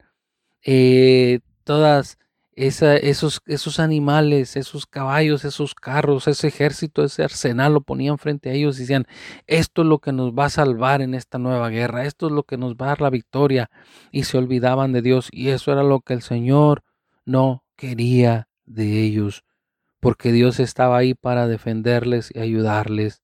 eh, 0.63 1.39
todas 1.63 2.17
esos, 2.57 3.41
esos 3.45 3.79
animales, 3.79 4.57
esos 4.57 4.87
caballos, 4.87 5.45
esos 5.45 5.75
carros, 5.75 6.27
ese 6.27 6.47
ejército, 6.47 7.03
ese 7.03 7.23
arsenal 7.23 7.75
lo 7.75 7.81
ponían 7.81 8.17
frente 8.17 8.49
a 8.49 8.53
ellos 8.53 8.77
y 8.77 8.81
decían, 8.81 9.05
esto 9.45 9.83
es 9.83 9.87
lo 9.87 9.99
que 9.99 10.11
nos 10.11 10.33
va 10.33 10.45
a 10.45 10.49
salvar 10.49 11.03
en 11.03 11.13
esta 11.13 11.37
nueva 11.37 11.69
guerra, 11.69 12.05
esto 12.05 12.25
es 12.25 12.31
lo 12.31 12.43
que 12.43 12.57
nos 12.57 12.73
va 12.73 12.87
a 12.87 12.89
dar 12.89 13.01
la 13.01 13.09
victoria. 13.11 13.69
Y 14.11 14.23
se 14.23 14.39
olvidaban 14.39 14.91
de 14.91 15.03
Dios 15.03 15.29
y 15.31 15.49
eso 15.49 15.71
era 15.71 15.83
lo 15.83 16.01
que 16.01 16.13
el 16.13 16.23
Señor 16.23 16.83
no 17.25 17.63
quería 17.75 18.47
de 18.65 19.03
ellos, 19.03 19.43
porque 19.99 20.31
Dios 20.31 20.59
estaba 20.59 20.97
ahí 20.97 21.13
para 21.13 21.47
defenderles 21.47 22.31
y 22.33 22.39
ayudarles. 22.39 23.21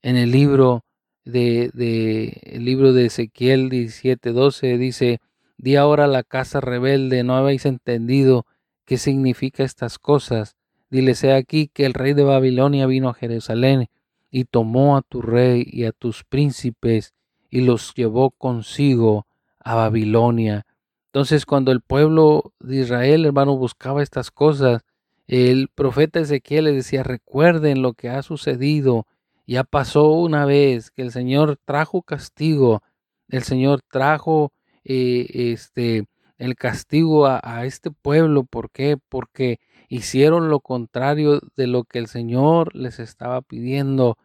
En 0.00 0.16
el 0.16 0.30
libro 0.30 0.82
de, 1.26 1.70
de 1.74 2.40
el 2.44 2.64
libro 2.64 2.94
de 2.94 3.04
Ezequiel 3.04 3.68
17:12 3.68 4.78
dice, 4.78 5.20
Di 5.58 5.76
ahora 5.76 6.06
la 6.06 6.22
casa 6.22 6.60
rebelde, 6.60 7.22
no 7.22 7.36
habéis 7.36 7.66
entendido 7.66 8.46
¿Qué 8.84 8.98
significa 8.98 9.64
estas 9.64 9.98
cosas? 9.98 10.56
Diles, 10.90 11.22
he 11.24 11.32
aquí 11.32 11.68
que 11.72 11.86
el 11.86 11.94
rey 11.94 12.14
de 12.14 12.24
Babilonia 12.24 12.86
vino 12.86 13.08
a 13.08 13.14
Jerusalén 13.14 13.88
y 14.30 14.44
tomó 14.44 14.96
a 14.96 15.02
tu 15.02 15.22
rey 15.22 15.64
y 15.66 15.84
a 15.84 15.92
tus 15.92 16.24
príncipes 16.24 17.14
y 17.50 17.60
los 17.60 17.94
llevó 17.94 18.30
consigo 18.30 19.26
a 19.60 19.74
Babilonia. 19.74 20.66
Entonces 21.06 21.46
cuando 21.46 21.70
el 21.72 21.82
pueblo 21.82 22.52
de 22.58 22.76
Israel, 22.76 23.26
hermano, 23.26 23.56
buscaba 23.56 24.02
estas 24.02 24.30
cosas, 24.30 24.82
el 25.26 25.68
profeta 25.68 26.20
Ezequiel 26.20 26.64
les 26.64 26.74
decía, 26.74 27.02
recuerden 27.02 27.82
lo 27.82 27.92
que 27.92 28.08
ha 28.08 28.22
sucedido. 28.22 29.06
Ya 29.46 29.64
pasó 29.64 30.12
una 30.12 30.46
vez 30.46 30.90
que 30.90 31.02
el 31.02 31.12
Señor 31.12 31.58
trajo 31.64 32.02
castigo, 32.02 32.82
el 33.28 33.42
Señor 33.42 33.82
trajo 33.90 34.52
eh, 34.84 35.52
este 35.52 36.06
el 36.42 36.56
castigo 36.56 37.26
a, 37.26 37.64
este 37.64 37.92
pueblo. 37.92 38.42
¿Por 38.42 38.72
qué? 38.72 38.98
Porque 39.08 39.60
hicieron 39.88 40.50
lo 40.50 40.58
contrario 40.58 41.40
de 41.56 41.68
lo 41.68 41.84
que 41.84 42.00
el 42.00 42.08
Señor 42.08 42.74
les 42.74 42.98
estaba 42.98 43.42
pidiendo 43.42 44.18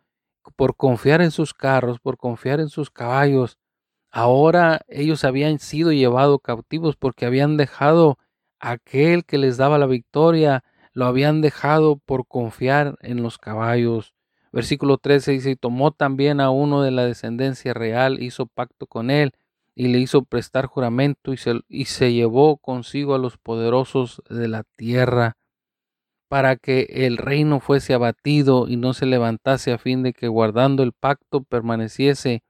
por 0.56 0.76
confiar 0.76 1.22
en 1.22 1.30
sus 1.30 1.54
carros, 1.54 2.00
por 2.00 2.18
confiar 2.18 2.60
en 2.60 2.70
sus 2.70 2.90
caballos. 2.90 3.60
Ahora 4.10 4.82
ellos 4.88 5.24
habían 5.26 5.60
sido 5.60 5.92
llevados 5.92 6.40
cautivos 6.42 6.96
porque 6.96 7.28
habían 7.28 7.56
dejado 7.56 8.18
aquel 8.60 9.24
que 9.24 9.38
les 9.38 9.58
daba 9.58 9.78
la 9.78 9.86
victoria, 9.86 10.64
lo 10.94 11.06
habían 11.06 11.42
dejado 11.42 11.98
por 11.98 12.26
confiar 12.26 12.98
en 13.02 13.22
los 13.22 13.38
caballos. 13.38 14.16
Versículo 14.52 14.98
13 14.98 15.34
dice, 15.34 15.52
y 15.52 15.56
tomó 15.56 15.92
también 15.92 16.42
a 16.42 16.50
uno 16.50 16.82
de 16.82 16.90
la 16.90 17.06
descendencia 17.06 17.76
real, 17.76 18.24
hizo 18.24 18.48
pacto 18.48 18.88
con 18.88 19.12
él 19.12 19.34
y 19.80 19.90
le 19.90 20.00
hizo 20.00 20.24
prestar 20.24 20.66
juramento 20.66 21.34
y 21.34 21.38
se, 21.38 21.62
y 21.70 21.86
se 21.86 22.12
llevó 22.12 22.58
consigo 22.58 23.14
a 23.14 23.20
los 23.20 23.38
poderosos 23.38 24.24
de 24.28 24.48
la 24.48 24.64
tierra 24.76 25.38
para 26.28 26.56
que 26.56 26.88
el 26.90 27.18
reino 27.18 27.60
fuese 27.60 27.94
abatido 27.94 28.68
y 28.68 28.76
no 28.76 28.94
se 28.94 29.06
levantase 29.06 29.72
a 29.72 29.78
fin 29.78 30.02
de 30.02 30.14
que 30.14 30.30
guardando 30.30 30.82
el 30.82 30.94
pacto 30.94 31.44
permaneciese 31.44 32.42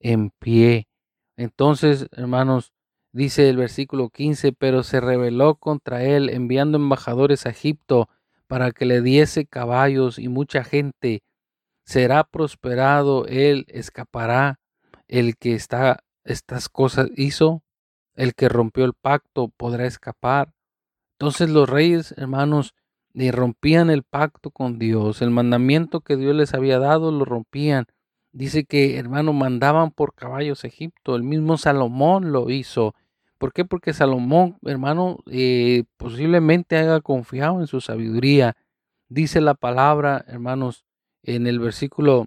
en 0.00 0.30
pie. 0.40 0.88
Entonces, 1.36 2.08
hermanos, 2.10 2.72
dice 3.12 3.48
el 3.48 3.58
versículo 3.58 4.10
15, 4.10 4.52
pero 4.52 4.82
se 4.82 5.00
rebeló 5.00 5.54
contra 5.54 6.02
él 6.02 6.30
enviando 6.30 6.78
embajadores 6.78 7.46
a 7.46 7.50
Egipto 7.50 8.08
para 8.48 8.72
que 8.72 8.86
le 8.86 9.02
diese 9.02 9.46
caballos 9.46 10.18
y 10.18 10.26
mucha 10.26 10.64
gente. 10.64 11.22
Será 11.84 12.24
prosperado, 12.24 13.24
él 13.26 13.66
escapará, 13.68 14.58
el 15.06 15.36
que 15.36 15.54
está 15.54 16.02
estas 16.24 16.68
cosas 16.68 17.08
hizo, 17.16 17.62
el 18.14 18.34
que 18.34 18.48
rompió 18.48 18.84
el 18.84 18.94
pacto 18.94 19.48
podrá 19.48 19.86
escapar. 19.86 20.52
Entonces 21.18 21.50
los 21.50 21.68
reyes, 21.68 22.14
hermanos, 22.16 22.74
rompían 23.14 23.90
el 23.90 24.02
pacto 24.02 24.50
con 24.50 24.78
Dios, 24.78 25.22
el 25.22 25.30
mandamiento 25.30 26.00
que 26.00 26.16
Dios 26.16 26.34
les 26.34 26.54
había 26.54 26.78
dado 26.78 27.12
lo 27.12 27.24
rompían. 27.24 27.86
Dice 28.32 28.64
que, 28.64 28.98
hermano, 28.98 29.32
mandaban 29.32 29.90
por 29.90 30.14
caballos 30.14 30.64
a 30.64 30.68
Egipto, 30.68 31.16
el 31.16 31.22
mismo 31.22 31.58
Salomón 31.58 32.32
lo 32.32 32.48
hizo. 32.50 32.94
¿Por 33.38 33.52
qué? 33.52 33.64
Porque 33.64 33.92
Salomón, 33.92 34.56
hermano, 34.62 35.18
eh, 35.26 35.84
posiblemente 35.96 36.76
haya 36.76 37.00
confiado 37.00 37.60
en 37.60 37.66
su 37.66 37.80
sabiduría. 37.80 38.56
Dice 39.08 39.40
la 39.40 39.54
palabra, 39.54 40.24
hermanos, 40.28 40.84
en 41.22 41.46
el 41.46 41.58
versículo 41.58 42.26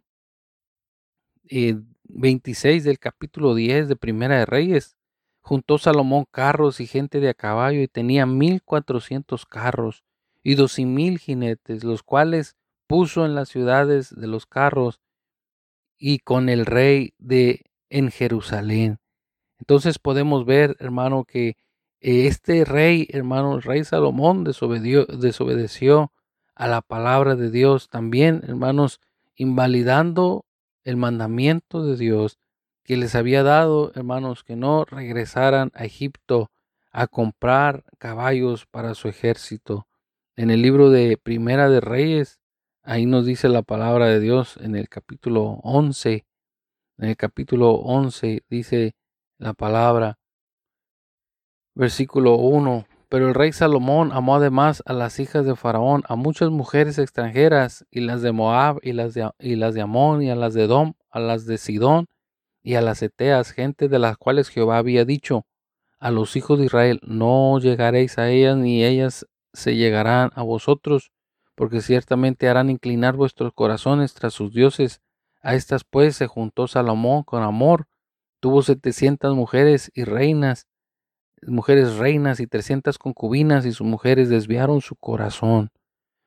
eh, 1.50 1.80
26 2.10 2.84
del 2.84 3.00
capítulo 3.00 3.56
10 3.56 3.88
de 3.88 3.96
Primera 3.96 4.38
de 4.40 4.46
Reyes. 4.46 4.96
Juntó 5.42 5.78
Salomón 5.78 6.26
carros 6.32 6.80
y 6.80 6.88
gente 6.88 7.20
de 7.20 7.30
a 7.30 7.34
caballo 7.34 7.82
y 7.82 7.88
tenía 7.88 8.26
mil 8.26 8.64
cuatrocientos 8.64 9.46
carros 9.46 10.04
y 10.44 10.56
dos 10.56 10.80
mil 10.80 11.20
jinetes, 11.20 11.84
los 11.84 12.04
cuales 12.04 12.56
puso 12.88 13.26
en 13.26 13.36
las 13.36 13.50
ciudades 13.50 14.14
de 14.16 14.28
los 14.28 14.46
carros 14.46 15.02
y 15.98 16.20
con 16.20 16.50
el 16.50 16.66
rey 16.66 17.14
de 17.18 17.64
en 17.90 18.12
Jerusalén. 18.12 19.00
Entonces 19.60 20.00
podemos 20.00 20.46
ver, 20.46 20.76
hermano, 20.80 21.24
que 21.26 21.58
este 22.00 22.66
rey, 22.66 23.08
hermano, 23.10 23.56
el 23.56 23.64
rey 23.64 23.84
Salomón 23.84 24.44
desobedeció 24.44 26.12
a 26.54 26.68
la 26.68 26.82
palabra 26.82 27.36
de 27.36 27.50
Dios 27.50 27.90
también, 27.90 28.42
hermanos, 28.48 29.00
invalidando 29.36 30.45
el 30.86 30.96
mandamiento 30.96 31.84
de 31.84 31.98
Dios 31.98 32.40
que 32.84 32.96
les 32.96 33.16
había 33.16 33.44
dado, 33.44 33.92
hermanos, 33.96 34.44
que 34.44 34.56
no 34.56 34.86
regresaran 34.86 35.72
a 35.74 35.84
Egipto 35.86 36.52
a 36.92 37.08
comprar 37.08 37.84
caballos 37.98 38.68
para 38.68 38.94
su 38.94 39.10
ejército. 39.10 39.88
En 40.38 40.52
el 40.52 40.62
libro 40.62 40.90
de 40.92 41.18
Primera 41.18 41.68
de 41.68 41.82
Reyes, 41.82 42.40
ahí 42.84 43.06
nos 43.06 43.26
dice 43.26 43.50
la 43.50 43.64
palabra 43.64 44.06
de 44.06 44.20
Dios 44.20 44.58
en 44.62 44.76
el 44.76 44.88
capítulo 44.88 45.60
11. 45.64 46.26
En 47.00 47.10
el 47.10 47.18
capítulo 47.18 47.72
11 47.72 48.44
dice 48.48 48.96
la 49.40 49.54
palabra, 49.54 50.20
versículo 51.74 52.36
1. 52.36 52.86
Pero 53.16 53.30
el 53.30 53.34
rey 53.34 53.54
Salomón 53.54 54.12
amó 54.12 54.36
además 54.36 54.84
a 54.86 54.92
las 54.92 55.22
hijas 55.22 55.46
de 55.46 55.56
Faraón, 55.56 56.04
a 56.10 56.18
muchas 56.18 56.50
mujeres 56.50 56.98
extranjeras, 56.98 57.86
y 57.90 58.02
las 58.02 58.22
de 58.22 58.34
Moab, 58.34 58.80
y 58.84 58.92
las 58.92 59.14
de, 59.14 59.32
las 59.40 59.74
de 59.74 59.80
Amón, 59.80 60.22
y 60.22 60.32
a 60.32 60.36
las 60.36 60.54
de 60.54 60.68
Dom, 60.68 60.96
a 61.12 61.22
las 61.22 61.46
de 61.46 61.58
Sidón, 61.58 62.08
y 62.62 62.76
a 62.76 62.82
las 62.82 63.02
Eteas, 63.02 63.52
gente 63.52 63.88
de 63.88 64.00
las 64.00 64.18
cuales 64.18 64.50
Jehová 64.50 64.80
había 64.80 65.06
dicho, 65.06 65.46
a 65.98 66.12
los 66.12 66.36
hijos 66.36 66.60
de 66.60 66.66
Israel, 66.66 67.00
no 67.04 67.58
llegaréis 67.58 68.18
a 68.18 68.30
ellas, 68.30 68.58
ni 68.58 68.84
ellas 68.84 69.26
se 69.54 69.78
llegarán 69.78 70.32
a 70.36 70.44
vosotros, 70.44 71.14
porque 71.56 71.80
ciertamente 71.80 72.50
harán 72.50 72.70
inclinar 72.70 73.16
vuestros 73.16 73.54
corazones 73.54 74.14
tras 74.14 74.34
sus 74.34 74.52
dioses. 74.52 75.00
A 75.42 75.56
estas 75.56 75.86
pues 75.86 76.18
se 76.18 76.28
juntó 76.28 76.68
Salomón 76.68 77.24
con 77.24 77.44
amor, 77.44 77.88
tuvo 78.42 78.62
setecientas 78.62 79.34
mujeres 79.36 79.90
y 79.94 80.04
reinas, 80.04 80.68
mujeres 81.42 81.98
reinas 81.98 82.40
y 82.40 82.48
trescientas 82.48 82.98
concubinas, 82.98 83.66
y 83.66 83.72
sus 83.72 83.88
mujeres 83.88 84.30
desviaron 84.30 84.82
su 84.82 84.96
corazón. 84.96 85.72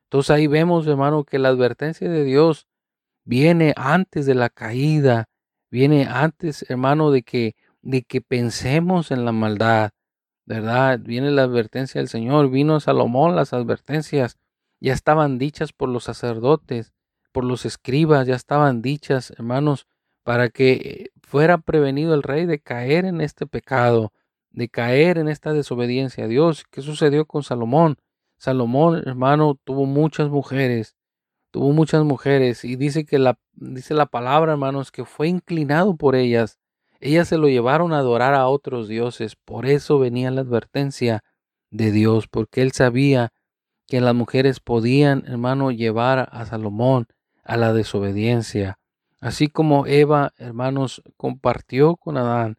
Entonces 0.04 0.30
ahí 0.30 0.46
vemos, 0.46 0.86
hermano, 0.86 1.24
que 1.24 1.38
la 1.38 1.48
advertencia 1.48 2.08
de 2.08 2.24
Dios 2.24 2.66
viene 3.24 3.74
antes 3.76 4.24
de 4.26 4.34
la 4.34 4.48
caída, 4.48 5.28
viene 5.70 6.06
antes, 6.06 6.64
hermano, 6.70 7.10
de 7.10 7.22
que, 7.22 7.56
de 7.82 8.02
que 8.02 8.20
pensemos 8.22 9.10
en 9.10 9.24
la 9.24 9.32
maldad, 9.32 9.90
¿verdad? 10.46 10.98
Viene 10.98 11.30
la 11.30 11.42
advertencia 11.42 12.00
del 12.00 12.08
Señor, 12.08 12.50
vino 12.50 12.76
a 12.76 12.80
Salomón 12.80 13.36
las 13.36 13.52
advertencias, 13.52 14.38
ya 14.80 14.94
estaban 14.94 15.36
dichas 15.36 15.72
por 15.72 15.90
los 15.90 16.04
sacerdotes, 16.04 16.94
por 17.32 17.44
los 17.44 17.66
escribas, 17.66 18.26
ya 18.26 18.34
estaban 18.34 18.80
dichas, 18.80 19.30
hermanos, 19.32 19.86
para 20.22 20.48
que 20.48 21.10
fuera 21.22 21.58
prevenido 21.58 22.14
el 22.14 22.22
rey 22.22 22.46
de 22.46 22.60
caer 22.60 23.04
en 23.04 23.20
este 23.20 23.46
pecado, 23.46 24.12
de 24.58 24.68
caer 24.68 25.18
en 25.18 25.28
esta 25.28 25.52
desobediencia 25.52 26.24
a 26.24 26.28
Dios. 26.28 26.64
¿Qué 26.70 26.82
sucedió 26.82 27.26
con 27.26 27.44
Salomón? 27.44 27.96
Salomón, 28.38 29.02
hermano, 29.06 29.56
tuvo 29.62 29.86
muchas 29.86 30.30
mujeres, 30.30 30.96
tuvo 31.52 31.72
muchas 31.72 32.04
mujeres 32.04 32.64
y 32.64 32.74
dice 32.74 33.06
que 33.06 33.18
la 33.18 33.38
dice 33.52 33.94
la 33.94 34.06
palabra, 34.06 34.52
hermanos, 34.52 34.90
que 34.90 35.04
fue 35.04 35.28
inclinado 35.28 35.96
por 35.96 36.16
ellas. 36.16 36.58
Ellas 37.00 37.28
se 37.28 37.38
lo 37.38 37.48
llevaron 37.48 37.92
a 37.92 37.98
adorar 37.98 38.34
a 38.34 38.48
otros 38.48 38.88
dioses. 38.88 39.36
Por 39.36 39.64
eso 39.66 40.00
venía 40.00 40.32
la 40.32 40.40
advertencia 40.40 41.22
de 41.70 41.92
Dios, 41.92 42.26
porque 42.26 42.62
él 42.62 42.72
sabía 42.72 43.32
que 43.86 44.00
las 44.00 44.14
mujeres 44.14 44.58
podían, 44.58 45.24
hermano, 45.26 45.70
llevar 45.70 46.28
a 46.32 46.46
Salomón 46.46 47.06
a 47.44 47.56
la 47.56 47.72
desobediencia. 47.72 48.78
Así 49.20 49.48
como 49.48 49.86
Eva, 49.86 50.32
hermanos, 50.36 51.02
compartió 51.16 51.96
con 51.96 52.16
Adán, 52.16 52.58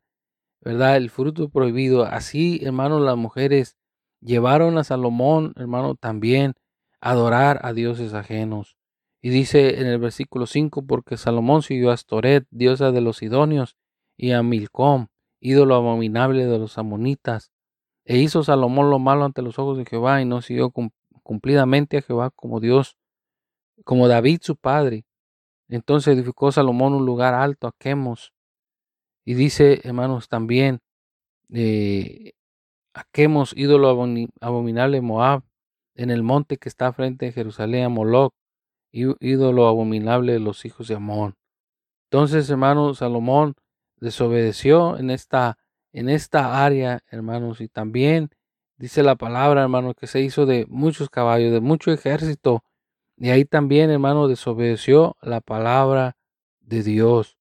¿verdad? 0.61 0.97
El 0.97 1.09
fruto 1.09 1.49
prohibido. 1.49 2.03
Así, 2.03 2.59
hermanos, 2.63 3.01
las 3.01 3.17
mujeres 3.17 3.77
llevaron 4.21 4.77
a 4.77 4.83
Salomón, 4.83 5.53
hermano, 5.57 5.95
también 5.95 6.55
a 7.01 7.11
adorar 7.11 7.59
a 7.63 7.73
dioses 7.73 8.13
ajenos. 8.13 8.77
Y 9.21 9.29
dice 9.29 9.81
en 9.81 9.87
el 9.87 9.99
versículo 9.99 10.45
5, 10.45 10.85
porque 10.85 11.17
Salomón 11.17 11.61
siguió 11.61 11.91
a 11.91 11.93
Astoret, 11.93 12.45
diosa 12.51 12.91
de 12.91 13.01
los 13.01 13.17
Sidonios, 13.17 13.75
y 14.15 14.31
a 14.31 14.43
Milcom, 14.43 15.07
ídolo 15.39 15.75
abominable 15.75 16.45
de 16.45 16.59
los 16.59 16.77
amonitas. 16.77 17.51
E 18.05 18.17
hizo 18.17 18.43
Salomón 18.43 18.89
lo 18.89 18.99
malo 18.99 19.25
ante 19.25 19.41
los 19.41 19.59
ojos 19.59 19.77
de 19.77 19.85
Jehová 19.85 20.21
y 20.21 20.25
no 20.25 20.41
siguió 20.41 20.73
cumplidamente 21.23 21.97
a 21.97 22.01
Jehová 22.01 22.31
como 22.31 22.59
Dios, 22.59 22.97
como 23.83 24.07
David 24.07 24.39
su 24.41 24.55
padre. 24.55 25.05
Entonces 25.67 26.15
edificó 26.15 26.51
Salomón 26.51 26.93
un 26.93 27.05
lugar 27.05 27.33
alto 27.33 27.67
a 27.67 27.75
Quemos. 27.77 28.33
Y 29.29 29.35
dice, 29.35 29.81
hermanos, 29.83 30.27
también 30.27 30.79
eh, 31.53 32.31
a 32.95 33.03
Quemos, 33.11 33.53
ídolo 33.55 33.87
abominable 34.41 35.01
Moab, 35.01 35.43
en 35.93 36.09
el 36.09 36.23
monte 36.23 36.57
que 36.57 36.67
está 36.67 36.91
frente 36.93 37.27
a 37.27 37.31
Jerusalén, 37.31 37.83
a 37.85 37.89
Moloch, 37.89 38.33
ídolo 38.91 39.67
abominable 39.67 40.33
de 40.33 40.39
los 40.39 40.65
hijos 40.65 40.87
de 40.87 40.95
Amón. 40.95 41.35
Entonces, 42.05 42.49
hermanos, 42.49 42.97
Salomón 42.97 43.53
desobedeció 43.97 44.97
en 44.97 45.11
esta, 45.11 45.59
en 45.93 46.09
esta 46.09 46.65
área, 46.65 47.03
hermanos, 47.11 47.61
y 47.61 47.67
también 47.67 48.31
dice 48.77 49.03
la 49.03 49.15
palabra, 49.15 49.61
hermano, 49.61 49.93
que 49.93 50.07
se 50.07 50.21
hizo 50.21 50.47
de 50.47 50.65
muchos 50.69 51.07
caballos, 51.11 51.51
de 51.51 51.61
mucho 51.61 51.91
ejército, 51.91 52.63
y 53.15 53.29
ahí 53.29 53.45
también, 53.45 53.91
hermano, 53.91 54.27
desobedeció 54.27 55.17
la 55.21 55.39
palabra 55.39 56.17
de 56.61 56.81
Dios. 56.81 57.38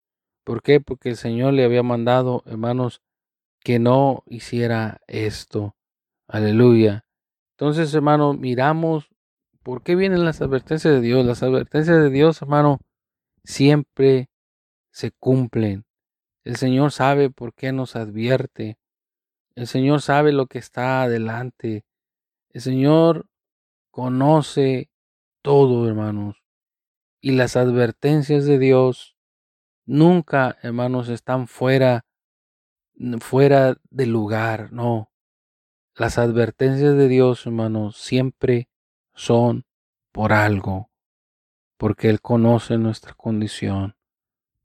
¿Por 0.48 0.62
qué? 0.62 0.80
Porque 0.80 1.10
el 1.10 1.18
Señor 1.18 1.52
le 1.52 1.62
había 1.62 1.82
mandado, 1.82 2.42
hermanos, 2.46 3.02
que 3.60 3.78
no 3.78 4.22
hiciera 4.24 5.02
esto. 5.06 5.76
Aleluya. 6.26 7.04
Entonces, 7.50 7.92
hermano, 7.92 8.32
miramos 8.32 9.10
por 9.62 9.82
qué 9.82 9.94
vienen 9.94 10.24
las 10.24 10.40
advertencias 10.40 10.94
de 10.94 11.02
Dios. 11.02 11.26
Las 11.26 11.42
advertencias 11.42 11.98
de 11.98 12.08
Dios, 12.08 12.40
hermano, 12.40 12.80
siempre 13.44 14.30
se 14.90 15.10
cumplen. 15.10 15.84
El 16.44 16.56
Señor 16.56 16.92
sabe 16.92 17.28
por 17.28 17.52
qué 17.52 17.72
nos 17.72 17.94
advierte. 17.94 18.78
El 19.54 19.66
Señor 19.66 20.00
sabe 20.00 20.32
lo 20.32 20.46
que 20.46 20.60
está 20.60 21.02
adelante. 21.02 21.84
El 22.48 22.62
Señor 22.62 23.26
conoce 23.90 24.88
todo, 25.42 25.86
hermanos. 25.86 26.42
Y 27.20 27.32
las 27.32 27.54
advertencias 27.54 28.46
de 28.46 28.58
Dios 28.58 29.17
nunca, 29.88 30.56
hermanos, 30.62 31.08
están 31.08 31.48
fuera 31.48 32.04
fuera 33.20 33.76
de 33.90 34.06
lugar, 34.06 34.72
no. 34.72 35.10
Las 35.94 36.18
advertencias 36.18 36.96
de 36.96 37.08
Dios, 37.08 37.46
hermanos, 37.46 37.96
siempre 37.96 38.68
son 39.14 39.64
por 40.12 40.32
algo, 40.32 40.90
porque 41.76 42.08
Él 42.08 42.20
conoce 42.20 42.78
nuestra 42.78 43.14
condición. 43.14 43.96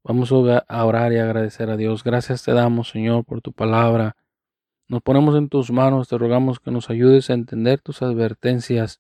Vamos 0.04 0.32
a 0.32 0.86
orar 0.86 1.14
y 1.14 1.18
agradecer 1.18 1.70
a 1.70 1.78
Dios. 1.78 2.04
Gracias 2.04 2.44
te 2.44 2.54
damos, 2.54 2.90
Señor, 2.90 3.24
por 3.24 3.42
tu 3.42 3.54
palabra. 3.54 4.18
Nos 4.88 5.02
ponemos 5.02 5.36
en 5.36 5.48
tus 5.48 5.72
manos, 5.72 6.10
te 6.10 6.18
rogamos 6.18 6.60
que 6.60 6.72
nos 6.72 6.90
ayudes 6.90 7.30
a 7.30 7.34
entender 7.34 7.80
tus 7.82 8.02
advertencias, 8.02 9.00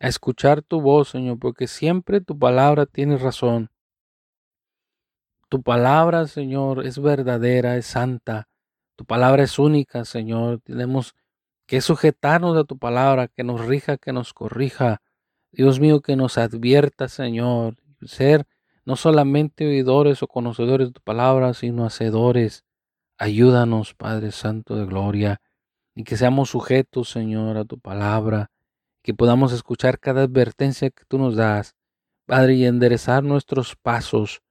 a 0.00 0.08
escuchar 0.08 0.62
tu 0.62 0.80
voz, 0.80 1.10
Señor, 1.10 1.38
porque 1.38 1.66
siempre 1.66 2.20
tu 2.20 2.38
palabra 2.38 2.86
tiene 2.86 3.18
razón. 3.18 3.70
Tu 5.50 5.62
palabra, 5.64 6.28
Señor, 6.28 6.86
es 6.86 7.00
verdadera, 7.00 7.76
es 7.76 7.86
santa. 7.86 8.48
Tu 8.94 9.04
palabra 9.04 9.42
es 9.42 9.58
única, 9.58 10.04
Señor. 10.04 10.60
Tenemos 10.60 11.16
que 11.66 11.80
sujetarnos 11.80 12.56
a 12.56 12.62
tu 12.62 12.78
palabra, 12.78 13.26
que 13.26 13.42
nos 13.42 13.66
rija, 13.66 13.96
que 13.96 14.12
nos 14.12 14.32
corrija. 14.32 15.02
Dios 15.50 15.80
mío, 15.80 16.02
que 16.02 16.14
nos 16.14 16.38
advierta, 16.38 17.08
Señor. 17.08 17.74
Ser 18.02 18.46
no 18.84 18.94
solamente 18.94 19.66
oidores 19.66 20.22
o 20.22 20.28
conocedores 20.28 20.88
de 20.88 20.92
tu 20.92 21.00
palabra, 21.00 21.52
sino 21.52 21.84
hacedores. 21.84 22.64
Ayúdanos, 23.18 23.94
Padre 23.94 24.30
Santo 24.30 24.76
de 24.76 24.86
Gloria, 24.86 25.40
y 25.96 26.04
que 26.04 26.16
seamos 26.16 26.50
sujetos, 26.50 27.10
Señor, 27.10 27.56
a 27.56 27.64
tu 27.64 27.80
palabra, 27.80 28.52
que 29.02 29.14
podamos 29.14 29.52
escuchar 29.52 29.98
cada 29.98 30.22
advertencia 30.22 30.90
que 30.90 31.02
tú 31.08 31.18
nos 31.18 31.34
das, 31.34 31.74
Padre, 32.24 32.54
y 32.54 32.66
enderezar 32.66 33.24
nuestros 33.24 33.74
pasos 33.74 34.42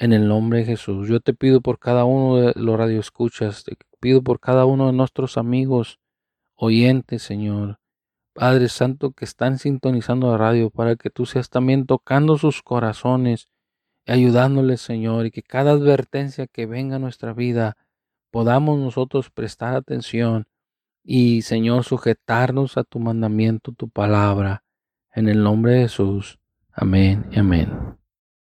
en 0.00 0.14
el 0.14 0.26
nombre 0.26 0.60
de 0.60 0.64
Jesús. 0.64 1.08
Yo 1.08 1.20
te 1.20 1.34
pido 1.34 1.60
por 1.60 1.78
cada 1.78 2.04
uno 2.04 2.36
de 2.36 2.52
los 2.56 2.78
radioescuchas, 2.78 3.64
te 3.64 3.76
pido 4.00 4.22
por 4.22 4.40
cada 4.40 4.64
uno 4.64 4.86
de 4.86 4.94
nuestros 4.94 5.36
amigos 5.36 6.00
oyentes, 6.56 7.22
Señor. 7.22 7.78
Padre 8.32 8.68
Santo, 8.68 9.12
que 9.12 9.26
están 9.26 9.58
sintonizando 9.58 10.30
la 10.30 10.38
radio, 10.38 10.70
para 10.70 10.96
que 10.96 11.10
tú 11.10 11.26
seas 11.26 11.50
también 11.50 11.84
tocando 11.84 12.38
sus 12.38 12.62
corazones 12.62 13.48
ayudándoles, 14.06 14.80
Señor, 14.80 15.26
y 15.26 15.30
que 15.30 15.42
cada 15.42 15.72
advertencia 15.72 16.46
que 16.46 16.64
venga 16.64 16.96
a 16.96 16.98
nuestra 16.98 17.34
vida 17.34 17.76
podamos 18.30 18.78
nosotros 18.78 19.30
prestar 19.30 19.76
atención 19.76 20.46
y, 21.04 21.42
Señor, 21.42 21.84
sujetarnos 21.84 22.78
a 22.78 22.84
tu 22.84 23.00
mandamiento, 23.00 23.72
tu 23.72 23.90
palabra. 23.90 24.64
En 25.12 25.28
el 25.28 25.42
nombre 25.42 25.72
de 25.72 25.82
Jesús. 25.82 26.38
Amén 26.72 27.26
y 27.32 27.38
amén. 27.38 27.99